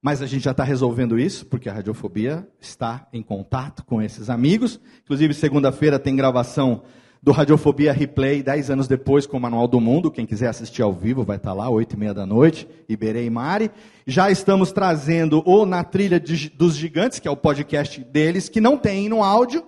[0.00, 4.28] mas a gente já está resolvendo isso, porque a radiofobia está em contato com esses
[4.28, 4.80] amigos.
[5.04, 6.82] Inclusive, segunda-feira tem gravação
[7.22, 10.10] do Radiofobia Replay, dez anos depois, com o Manual do Mundo.
[10.10, 13.30] Quem quiser assistir ao vivo vai estar lá, oito e meia da noite, Iberê e
[13.30, 13.70] Mari.
[14.04, 18.60] Já estamos trazendo o Na Trilha de, dos Gigantes, que é o podcast deles, que
[18.60, 19.64] não tem no áudio.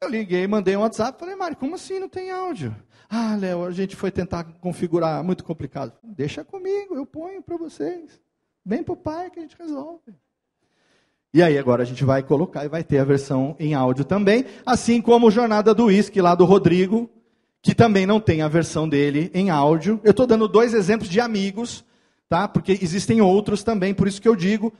[0.00, 2.74] Eu liguei, mandei um WhatsApp, falei, Mari, como assim não tem áudio?
[3.10, 5.92] Ah, Léo, a gente foi tentar configurar, muito complicado.
[6.02, 8.18] Deixa comigo, eu ponho para vocês.
[8.64, 10.14] Vem para o pai que a gente resolve.
[11.32, 14.46] E aí agora a gente vai colocar e vai ter a versão em áudio também,
[14.64, 17.08] assim como Jornada do Whisky lá do Rodrigo,
[17.62, 20.00] que também não tem a versão dele em áudio.
[20.02, 21.84] Eu estou dando dois exemplos de amigos,
[22.28, 22.48] tá?
[22.48, 24.72] Porque existem outros também, por isso que eu digo,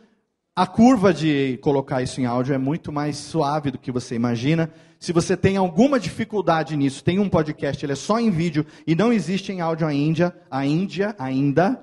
[0.56, 4.72] a curva de colocar isso em áudio é muito mais suave do que você imagina.
[4.98, 8.94] Se você tem alguma dificuldade nisso, tem um podcast, ele é só em vídeo e
[8.94, 11.80] não existe em áudio ainda, a Índia ainda,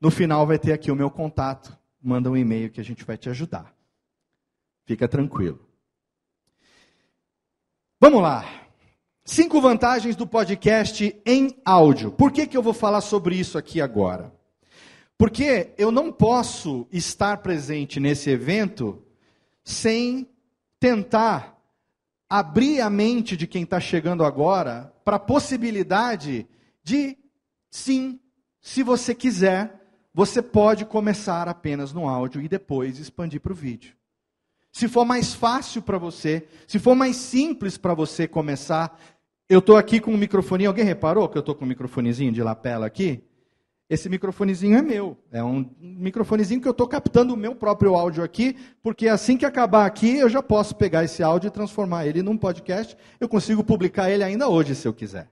[0.00, 1.76] no final vai ter aqui o meu contato.
[2.02, 3.77] Manda um e-mail que a gente vai te ajudar.
[4.88, 5.60] Fica tranquilo.
[8.00, 8.42] Vamos lá.
[9.22, 12.10] Cinco vantagens do podcast em áudio.
[12.10, 14.32] Por que, que eu vou falar sobre isso aqui agora?
[15.18, 19.04] Porque eu não posso estar presente nesse evento
[19.62, 20.26] sem
[20.80, 21.62] tentar
[22.26, 26.48] abrir a mente de quem está chegando agora para a possibilidade
[26.82, 27.18] de,
[27.70, 28.18] sim,
[28.58, 33.97] se você quiser, você pode começar apenas no áudio e depois expandir para o vídeo
[34.78, 38.96] se for mais fácil para você, se for mais simples para você começar.
[39.48, 40.66] Eu estou aqui com um microfone.
[40.66, 43.24] Alguém reparou que eu estou com um microfonezinho de lapela aqui?
[43.90, 45.18] Esse microfonezinho é meu.
[45.32, 49.44] É um microfonezinho que eu estou captando o meu próprio áudio aqui, porque assim que
[49.44, 52.96] acabar aqui, eu já posso pegar esse áudio e transformar ele num podcast.
[53.18, 55.28] Eu consigo publicar ele ainda hoje, se eu quiser.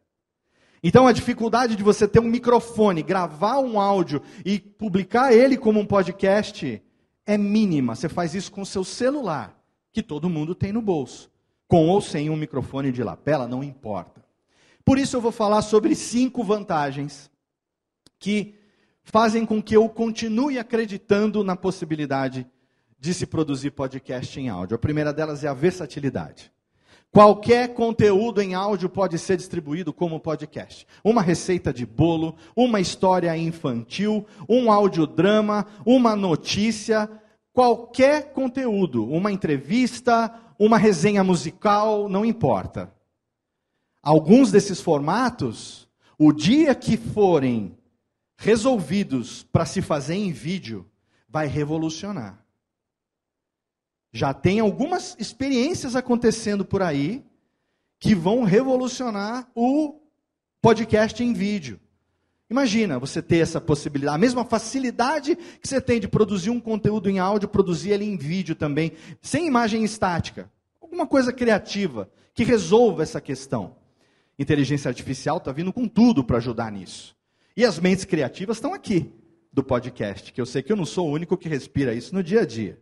[0.82, 5.78] Então, a dificuldade de você ter um microfone, gravar um áudio e publicar ele como
[5.78, 6.82] um podcast
[7.26, 7.94] é mínima.
[7.94, 9.60] Você faz isso com o seu celular,
[9.92, 11.30] que todo mundo tem no bolso.
[11.68, 14.24] Com ou sem um microfone de lapela, não importa.
[14.84, 17.28] Por isso eu vou falar sobre cinco vantagens
[18.20, 18.54] que
[19.02, 22.46] fazem com que eu continue acreditando na possibilidade
[22.98, 24.76] de se produzir podcast em áudio.
[24.76, 26.52] A primeira delas é a versatilidade.
[27.16, 30.86] Qualquer conteúdo em áudio pode ser distribuído como podcast.
[31.02, 37.08] Uma receita de bolo, uma história infantil, um audiodrama, uma notícia,
[37.54, 42.92] qualquer conteúdo, uma entrevista, uma resenha musical, não importa.
[44.02, 45.88] Alguns desses formatos,
[46.18, 47.78] o dia que forem
[48.36, 50.84] resolvidos para se fazer em vídeo,
[51.26, 52.45] vai revolucionar.
[54.16, 57.22] Já tem algumas experiências acontecendo por aí
[58.00, 60.00] que vão revolucionar o
[60.62, 61.78] podcast em vídeo.
[62.48, 67.10] Imagina você ter essa possibilidade, a mesma facilidade que você tem de produzir um conteúdo
[67.10, 70.50] em áudio, produzir ele em vídeo também, sem imagem estática.
[70.80, 73.76] Alguma coisa criativa que resolva essa questão.
[74.38, 77.14] Inteligência artificial está vindo com tudo para ajudar nisso.
[77.54, 79.12] E as mentes criativas estão aqui
[79.52, 82.22] do podcast, que eu sei que eu não sou o único que respira isso no
[82.22, 82.80] dia a dia.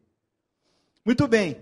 [1.05, 1.59] Muito bem.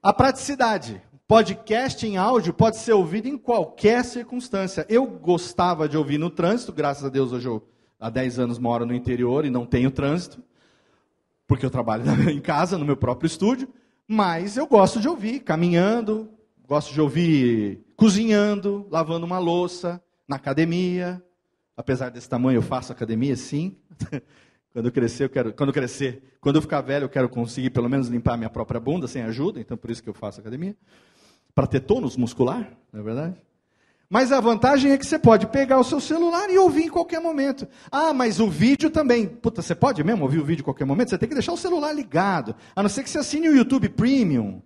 [0.00, 1.02] A praticidade.
[1.26, 4.86] Podcast em áudio pode ser ouvido em qualquer circunstância.
[4.88, 7.66] Eu gostava de ouvir no trânsito, graças a Deus hoje eu
[7.98, 10.40] há 10 anos moro no interior e não tenho trânsito,
[11.48, 13.68] porque eu trabalho em casa, no meu próprio estúdio,
[14.06, 16.28] mas eu gosto de ouvir caminhando,
[16.68, 21.20] gosto de ouvir cozinhando, lavando uma louça, na academia.
[21.76, 23.76] Apesar desse tamanho, eu faço academia, sim.
[24.74, 27.70] Quando eu crescer, eu quero, quando eu crescer, quando eu ficar velho, eu quero conseguir
[27.70, 30.74] pelo menos limpar minha própria bunda sem ajuda, então por isso que eu faço academia.
[31.54, 33.36] Para ter tônus muscular, não é verdade?
[34.10, 37.20] Mas a vantagem é que você pode pegar o seu celular e ouvir em qualquer
[37.20, 37.68] momento.
[37.88, 39.28] Ah, mas o vídeo também.
[39.28, 41.10] Puta, você pode mesmo ouvir o vídeo em qualquer momento?
[41.10, 42.56] Você tem que deixar o celular ligado.
[42.74, 44.60] A não ser que você assine o YouTube Premium.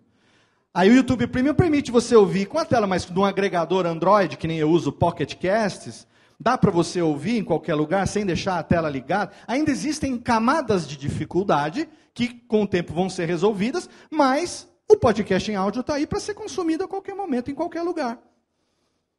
[0.73, 4.39] Aí o YouTube Premium permite você ouvir com a tela, mas de um agregador Android,
[4.39, 6.07] que nem eu uso Pocket Casts,
[6.41, 9.33] Dá para você ouvir em qualquer lugar sem deixar a tela ligada?
[9.47, 15.51] Ainda existem camadas de dificuldade que com o tempo vão ser resolvidas, mas o podcast
[15.51, 18.21] em áudio está aí para ser consumido a qualquer momento, em qualquer lugar.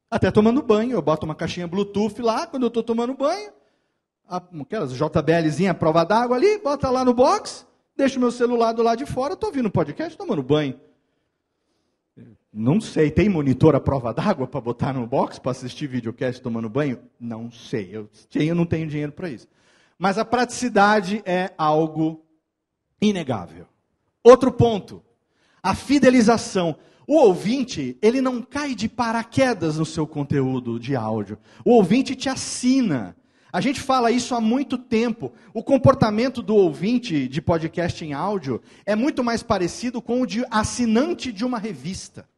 [0.09, 3.51] Até tomando banho, eu boto uma caixinha Bluetooth lá quando eu estou tomando banho,
[4.61, 7.65] aquelas JBLzinha prova d'água ali, bota lá no box,
[7.95, 10.79] deixo meu celular do lado de fora, estou ouvindo podcast, tomando banho.
[12.51, 16.67] Não sei, tem monitor à prova d'água para botar no box para assistir videocast tomando
[16.67, 16.99] banho?
[17.19, 19.47] Não sei, eu, eu não tenho dinheiro para isso.
[19.99, 22.25] Mas a praticidade é algo
[22.99, 23.67] inegável.
[24.23, 25.03] Outro ponto,
[25.61, 26.75] a fidelização.
[27.05, 31.37] O ouvinte, ele não cai de paraquedas no seu conteúdo de áudio.
[31.65, 33.15] O ouvinte te assina.
[33.51, 35.31] A gente fala isso há muito tempo.
[35.53, 40.45] O comportamento do ouvinte de podcast em áudio é muito mais parecido com o de
[40.51, 42.28] assinante de uma revista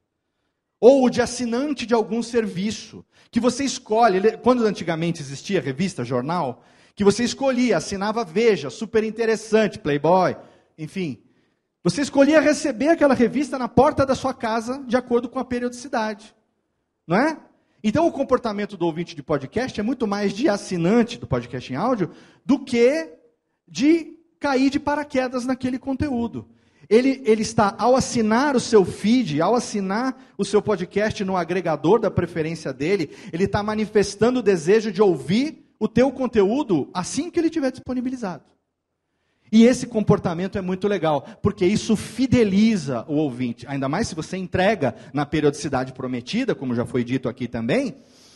[0.81, 6.65] ou de assinante de algum serviço, que você escolhe, quando antigamente existia revista, jornal,
[6.95, 10.35] que você escolhia, assinava Veja, super interessante, Playboy,
[10.75, 11.21] enfim.
[11.83, 16.35] Você escolhia receber aquela revista na porta da sua casa, de acordo com a periodicidade.
[17.07, 17.37] Não é?
[17.83, 21.75] Então, o comportamento do ouvinte de podcast é muito mais de assinante do podcast em
[21.75, 22.11] áudio
[22.45, 23.17] do que
[23.67, 26.47] de cair de paraquedas naquele conteúdo
[26.91, 32.01] ele, ele está, ao assinar o seu feed, ao assinar o seu podcast no agregador
[32.01, 37.39] da preferência dele, ele está manifestando o desejo de ouvir o teu conteúdo assim que
[37.39, 38.43] ele tiver disponibilizado.
[39.49, 44.35] E esse comportamento é muito legal, porque isso fideliza o ouvinte, ainda mais se você
[44.35, 47.95] entrega na periodicidade prometida, como já foi dito aqui também,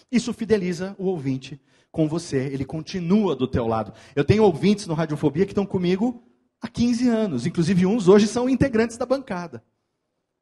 [0.10, 1.60] isso fideliza o ouvinte
[1.92, 3.92] com você, ele continua do teu lado.
[4.16, 6.24] Eu tenho ouvintes no Radiofobia que estão comigo
[6.66, 7.46] há 15 anos.
[7.46, 9.64] Inclusive, uns hoje são integrantes da bancada.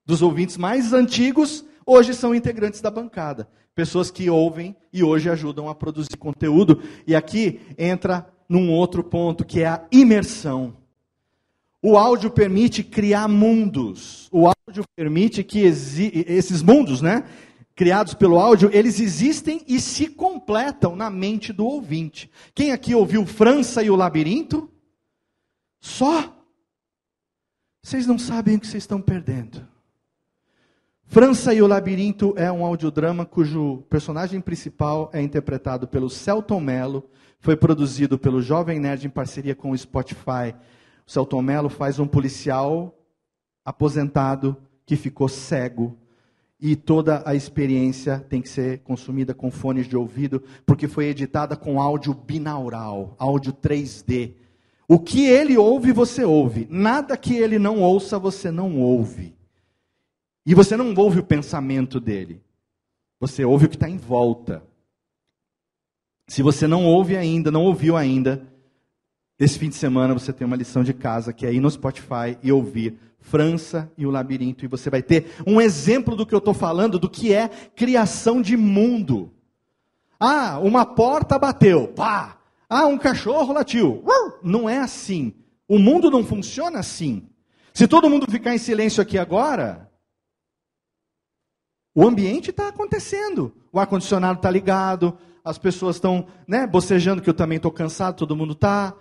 [0.06, 3.48] Dos ouvintes mais antigos, hoje são integrantes da bancada.
[3.76, 6.82] Pessoas que ouvem e hoje ajudam a produzir conteúdo.
[7.06, 10.76] E aqui entra num outro ponto, que é a imersão.
[11.82, 14.30] O áudio permite criar mundos.
[14.32, 17.26] O áudio permite que esses mundos, né,
[17.76, 22.30] criados pelo áudio, eles existem e se completam na mente do ouvinte.
[22.54, 24.70] Quem aqui ouviu França e o Labirinto?
[25.84, 26.34] Só?
[27.84, 29.68] Vocês não sabem o que vocês estão perdendo.
[31.04, 37.04] França e o Labirinto é um audiodrama cujo personagem principal é interpretado pelo Celton Mello,
[37.38, 40.56] foi produzido pelo Jovem Nerd em parceria com o Spotify.
[41.06, 42.98] O Celton Mello faz um policial
[43.66, 44.56] aposentado
[44.86, 45.98] que ficou cego
[46.62, 51.58] e toda a experiência tem que ser consumida com fones de ouvido, porque foi editada
[51.58, 54.43] com áudio binaural, áudio 3D.
[54.88, 56.68] O que ele ouve, você ouve.
[56.70, 59.36] Nada que ele não ouça, você não ouve.
[60.46, 62.42] E você não ouve o pensamento dele.
[63.20, 64.64] Você ouve o que está em volta.
[66.28, 68.46] Se você não ouve ainda, não ouviu ainda,
[69.40, 72.38] esse fim de semana você tem uma lição de casa que é ir no Spotify
[72.42, 74.66] e ouvir França e o Labirinto.
[74.66, 78.42] E você vai ter um exemplo do que eu estou falando, do que é criação
[78.42, 79.32] de mundo.
[80.20, 82.38] Ah, uma porta bateu, pá!
[82.74, 84.04] Ah, um cachorro latiu.
[84.42, 85.32] Não é assim.
[85.68, 87.30] O mundo não funciona assim.
[87.72, 89.92] Se todo mundo ficar em silêncio aqui agora,
[91.94, 93.56] o ambiente está acontecendo.
[93.72, 95.16] O ar-condicionado está ligado,
[95.46, 98.96] as pessoas estão né, bocejando, que eu também estou cansado, todo mundo está.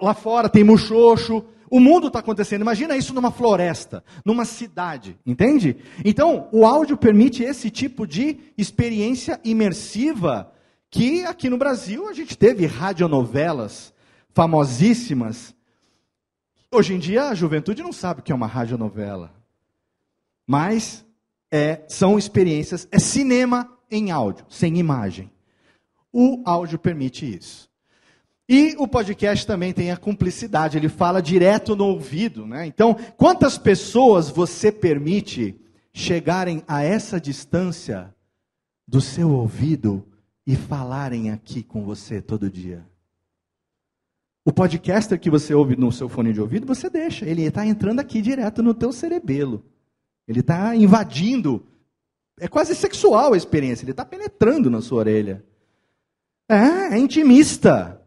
[0.00, 1.44] Lá fora tem muxoxo.
[1.70, 2.62] O mundo está acontecendo.
[2.62, 5.76] Imagina isso numa floresta, numa cidade, entende?
[6.02, 10.53] Então, o áudio permite esse tipo de experiência imersiva
[10.94, 13.92] que aqui no Brasil a gente teve radionovelas
[14.32, 15.52] famosíssimas.
[16.70, 19.34] Hoje em dia a juventude não sabe o que é uma radionovela.
[20.46, 21.04] Mas
[21.50, 25.32] é, são experiências, é cinema em áudio, sem imagem.
[26.12, 27.68] O áudio permite isso.
[28.48, 32.66] E o podcast também tem a cumplicidade, ele fala direto no ouvido, né?
[32.66, 35.60] Então, quantas pessoas você permite
[35.92, 38.14] chegarem a essa distância
[38.86, 40.06] do seu ouvido
[40.46, 42.84] e falarem aqui com você todo dia?
[44.44, 48.00] O podcaster que você ouve no seu fone de ouvido, você deixa, ele está entrando
[48.00, 49.64] aqui direto no teu cerebelo.
[50.28, 51.64] Ele está invadindo.
[52.38, 55.44] É quase sexual a experiência, ele está penetrando na sua orelha.
[56.48, 58.00] É, é intimista.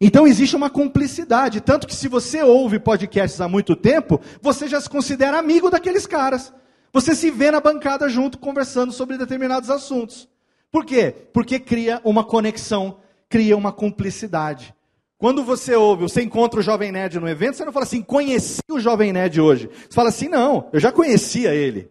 [0.00, 4.80] Então existe uma cumplicidade, tanto que se você ouve podcasts há muito tempo, você já
[4.80, 6.52] se considera amigo daqueles caras.
[6.92, 10.28] Você se vê na bancada junto conversando sobre determinados assuntos.
[10.72, 11.14] Por quê?
[11.32, 12.96] Porque cria uma conexão,
[13.28, 14.74] cria uma cumplicidade.
[15.18, 18.62] Quando você ouve, você encontra o Jovem Nerd no evento, você não fala assim, conheci
[18.68, 19.70] o Jovem Nerd hoje.
[19.88, 21.88] Você fala assim, não, eu já conhecia ele.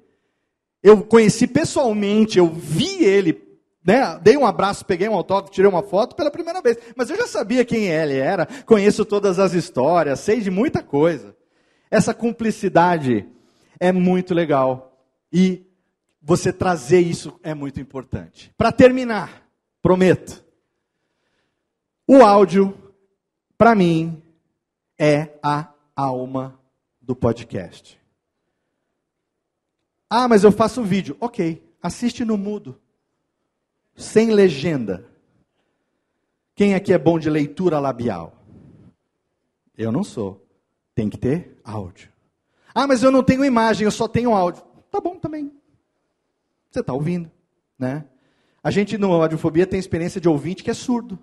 [0.83, 3.51] Eu conheci pessoalmente, eu vi ele
[3.83, 6.77] né, dei um abraço, peguei um autógrafo, tirei uma foto pela primeira vez.
[6.95, 11.35] Mas eu já sabia quem ele era, conheço todas as histórias, sei de muita coisa.
[11.89, 13.27] Essa cumplicidade
[13.79, 14.99] é muito legal.
[15.33, 15.65] E
[16.21, 18.53] você trazer isso é muito importante.
[18.57, 19.47] Para terminar,
[19.81, 20.43] prometo.
[22.07, 22.77] O áudio,
[23.57, 24.21] para mim,
[24.97, 26.59] é a alma
[27.01, 27.99] do podcast.
[30.09, 31.17] Ah, mas eu faço vídeo.
[31.19, 32.79] Ok, assiste no mudo
[33.95, 35.05] sem legenda.
[36.55, 38.35] Quem aqui é bom de leitura labial?
[39.77, 40.45] Eu não sou.
[40.93, 42.11] Tem que ter áudio.
[42.73, 44.63] Ah, mas eu não tenho imagem, eu só tenho áudio.
[44.91, 45.51] Tá bom também.
[46.71, 47.29] Você está ouvindo,
[47.77, 48.05] né?
[48.63, 51.19] A gente no Audiofobia tem experiência de ouvinte que é surdo.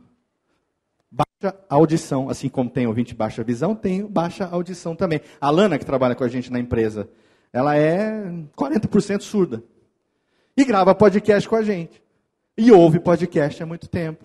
[1.10, 5.22] Baixa audição, assim como tem ouvinte baixa visão, tem baixa audição também.
[5.40, 7.08] A Lana, que trabalha com a gente na empresa,
[7.50, 9.64] ela é 40% surda.
[10.54, 12.02] E grava podcast com a gente.
[12.56, 14.24] E ouve podcast há muito tempo.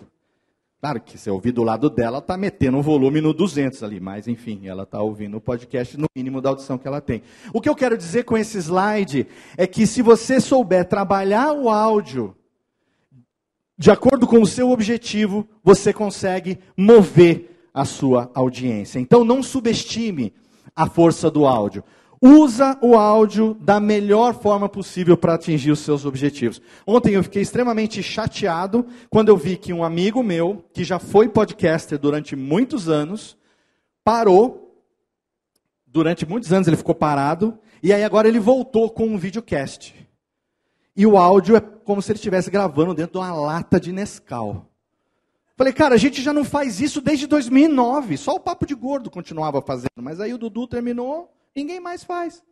[0.84, 4.28] Claro que se ouvir do lado dela, está metendo um volume no 200 ali, mas
[4.28, 7.22] enfim, ela está ouvindo o podcast no mínimo da audição que ela tem.
[7.54, 9.26] O que eu quero dizer com esse slide
[9.56, 12.36] é que se você souber trabalhar o áudio
[13.78, 18.98] de acordo com o seu objetivo, você consegue mover a sua audiência.
[18.98, 20.34] Então não subestime
[20.76, 21.82] a força do áudio.
[22.26, 26.58] Usa o áudio da melhor forma possível para atingir os seus objetivos.
[26.86, 31.28] Ontem eu fiquei extremamente chateado quando eu vi que um amigo meu, que já foi
[31.28, 33.36] podcaster durante muitos anos,
[34.02, 34.82] parou.
[35.86, 37.58] Durante muitos anos ele ficou parado.
[37.82, 39.94] E aí agora ele voltou com um videocast.
[40.96, 44.70] E o áudio é como se ele estivesse gravando dentro de uma lata de Nescau.
[45.58, 48.16] Falei, cara, a gente já não faz isso desde 2009.
[48.16, 50.00] Só o Papo de Gordo continuava fazendo.
[50.00, 52.42] Mas aí o Dudu terminou Ninguém mais faz.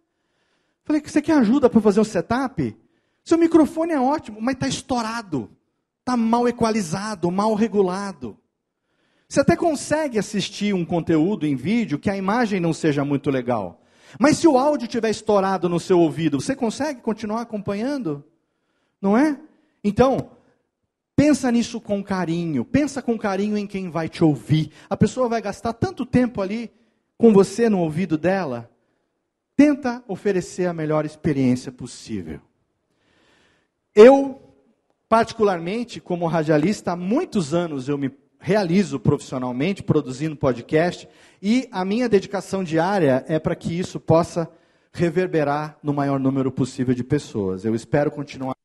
[0.84, 2.76] Falei, você quer ajuda para fazer o setup?
[3.24, 5.50] Seu microfone é ótimo, mas está estourado.
[6.00, 8.36] Está mal equalizado, mal regulado.
[9.28, 13.80] Você até consegue assistir um conteúdo em vídeo que a imagem não seja muito legal.
[14.18, 18.24] Mas se o áudio estiver estourado no seu ouvido, você consegue continuar acompanhando?
[19.00, 19.40] Não é?
[19.82, 20.32] Então,
[21.16, 22.64] pensa nisso com carinho.
[22.64, 24.70] Pensa com carinho em quem vai te ouvir.
[24.90, 26.70] A pessoa vai gastar tanto tempo ali
[27.16, 28.72] com você no ouvido dela
[29.63, 32.41] tenta oferecer a melhor experiência possível.
[33.95, 34.41] Eu,
[35.09, 38.11] particularmente, como radialista, há muitos anos eu me
[38.41, 41.09] realizo profissionalmente produzindo podcast
[41.41, 44.51] e a minha dedicação diária é para que isso possa
[44.93, 47.65] reverberar no maior número possível de pessoas.
[47.65, 48.57] Eu espero continuar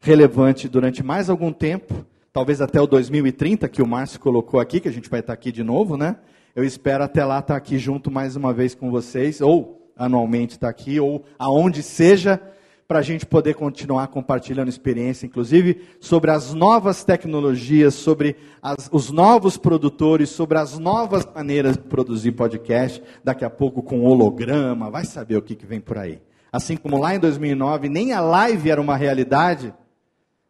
[0.00, 4.88] relevante durante mais algum tempo, talvez até o 2030, que o Márcio colocou aqui, que
[4.88, 6.16] a gente vai estar aqui de novo, né?
[6.54, 10.68] Eu espero até lá estar aqui junto mais uma vez com vocês, ou anualmente está
[10.68, 12.40] aqui, ou aonde seja,
[12.86, 19.10] para a gente poder continuar compartilhando experiência, inclusive sobre as novas tecnologias, sobre as, os
[19.10, 25.04] novos produtores, sobre as novas maneiras de produzir podcast, daqui a pouco com holograma, vai
[25.04, 26.20] saber o que, que vem por aí.
[26.52, 29.74] Assim como lá em 2009 nem a live era uma realidade,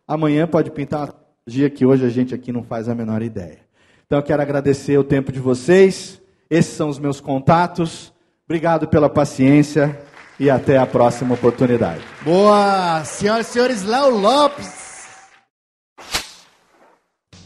[0.06, 3.60] amanhã pode pintar uma tecnologia que hoje a gente aqui não faz a menor ideia.
[4.06, 6.20] Então eu quero agradecer o tempo de vocês,
[6.50, 8.13] esses são os meus contatos,
[8.46, 9.98] obrigado pela paciência
[10.38, 12.02] e até a próxima oportunidade.
[12.22, 13.02] Boa!
[13.04, 14.83] Senhoras e senhores, Léo Lopes.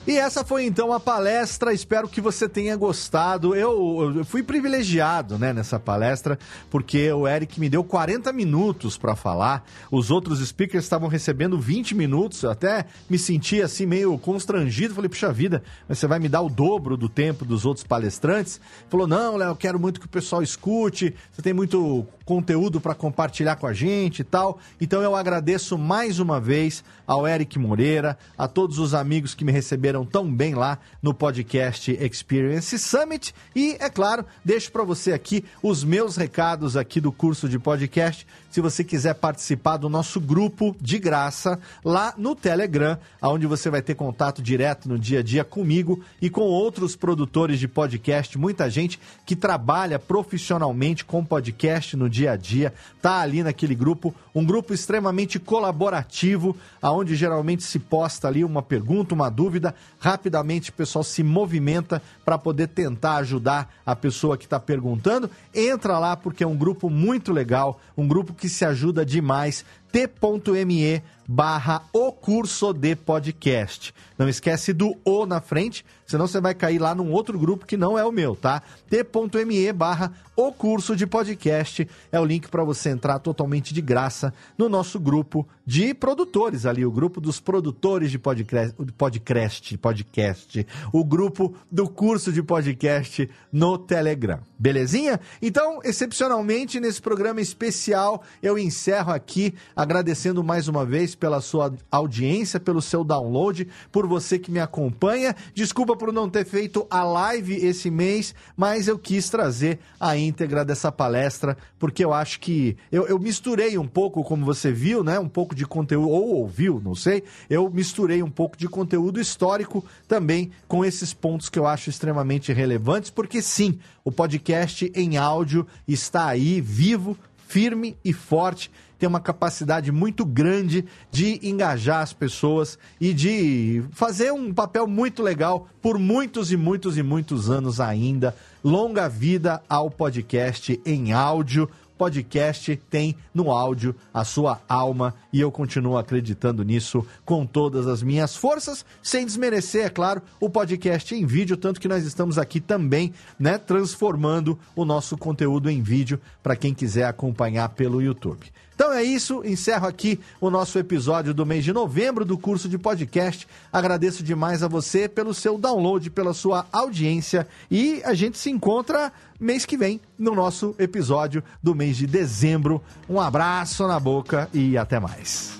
[0.09, 1.71] E essa foi então a palestra.
[1.71, 3.55] Espero que você tenha gostado.
[3.55, 6.39] Eu, eu fui privilegiado, né, nessa palestra,
[6.71, 9.67] porque o Eric me deu 40 minutos para falar.
[9.91, 12.43] Os outros speakers estavam recebendo 20 minutos.
[12.43, 14.95] Eu até me senti assim meio constrangido.
[14.95, 18.63] Falei, puxa vida, você vai me dar o dobro do tempo dos outros palestrantes?
[18.89, 21.15] Falou, não, Léo, quero muito que o pessoal escute.
[21.31, 24.59] Você tem muito conteúdo para compartilhar com a gente e tal.
[24.79, 29.51] Então eu agradeço mais uma vez ao Eric Moreira, a todos os amigos que me
[29.51, 33.35] receberam tão bem lá no podcast Experience Summit.
[33.57, 38.27] E, é claro, deixo para você aqui os meus recados aqui do curso de podcast.
[38.51, 43.81] Se você quiser participar do nosso grupo de graça lá no Telegram, onde você vai
[43.81, 48.69] ter contato direto no dia a dia comigo e com outros produtores de podcast, muita
[48.69, 54.45] gente que trabalha profissionalmente com podcast no dia a dia, tá ali naquele grupo, um
[54.45, 61.05] grupo extremamente colaborativo, aonde geralmente se posta ali uma pergunta, uma dúvida, rapidamente o pessoal
[61.05, 65.31] se movimenta para poder tentar ajudar a pessoa que está perguntando.
[65.55, 69.65] Entra lá porque é um grupo muito legal, um grupo que se ajuda demais.
[69.93, 73.95] t.me barra o curso de podcast.
[74.17, 77.77] Não esquece do O na frente, senão você vai cair lá num outro grupo que
[77.77, 78.63] não é o meu, tá?
[78.89, 84.33] t.me barra o curso de podcast é o link para você entrar totalmente de graça
[84.57, 91.05] no nosso grupo de produtores ali, o grupo dos produtores de podcast, podcast, podcast, o
[91.05, 94.39] grupo do curso de podcast no Telegram.
[94.57, 95.19] Belezinha?
[95.43, 102.61] Então, excepcionalmente nesse programa especial, eu encerro aqui agradecendo mais uma vez pela sua audiência,
[102.61, 105.35] pelo seu download, por você que me acompanha.
[105.53, 110.65] Desculpa por não ter feito a live esse mês, mas eu quis trazer a íntegra
[110.65, 115.19] dessa palestra, porque eu acho que eu, eu misturei um pouco, como você viu, né?
[115.19, 117.25] Um pouco de conteúdo, ou ouviu, não sei.
[117.51, 122.53] Eu misturei um pouco de conteúdo histórico também com esses pontos que eu acho extremamente
[122.53, 127.17] relevantes, porque sim, o podcast em áudio está aí, vivo,
[127.49, 134.33] firme e forte tem uma capacidade muito grande de engajar as pessoas e de fazer
[134.33, 138.35] um papel muito legal por muitos e muitos e muitos anos ainda.
[138.63, 141.69] Longa vida ao podcast em áudio
[141.99, 148.03] podcast tem no áudio a sua alma e eu continuo acreditando nisso com todas as
[148.03, 152.61] minhas forças, sem desmerecer, é claro, o podcast em vídeo, tanto que nós estamos aqui
[152.61, 158.47] também, né, transformando o nosso conteúdo em vídeo para quem quiser acompanhar pelo YouTube.
[158.79, 162.79] Então é isso, encerro aqui o nosso episódio do mês de novembro do curso de
[162.79, 163.45] podcast.
[163.73, 169.13] Agradeço demais a você pelo seu download, pela sua audiência e a gente se encontra
[169.41, 172.81] mês que vem no nosso episódio do mês de dezembro.
[173.09, 175.59] Um abraço na boca e até mais.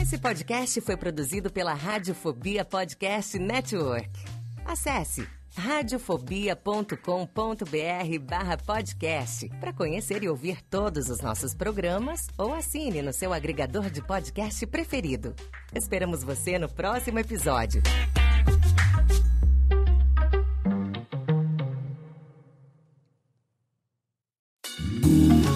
[0.00, 4.08] Esse podcast foi produzido pela Radiofobia Podcast Network.
[4.64, 13.12] Acesse radiofobia.com.br barra podcast para conhecer e ouvir todos os nossos programas ou assine no
[13.12, 15.34] seu agregador de podcast preferido.
[15.74, 17.82] Esperamos você no próximo episódio.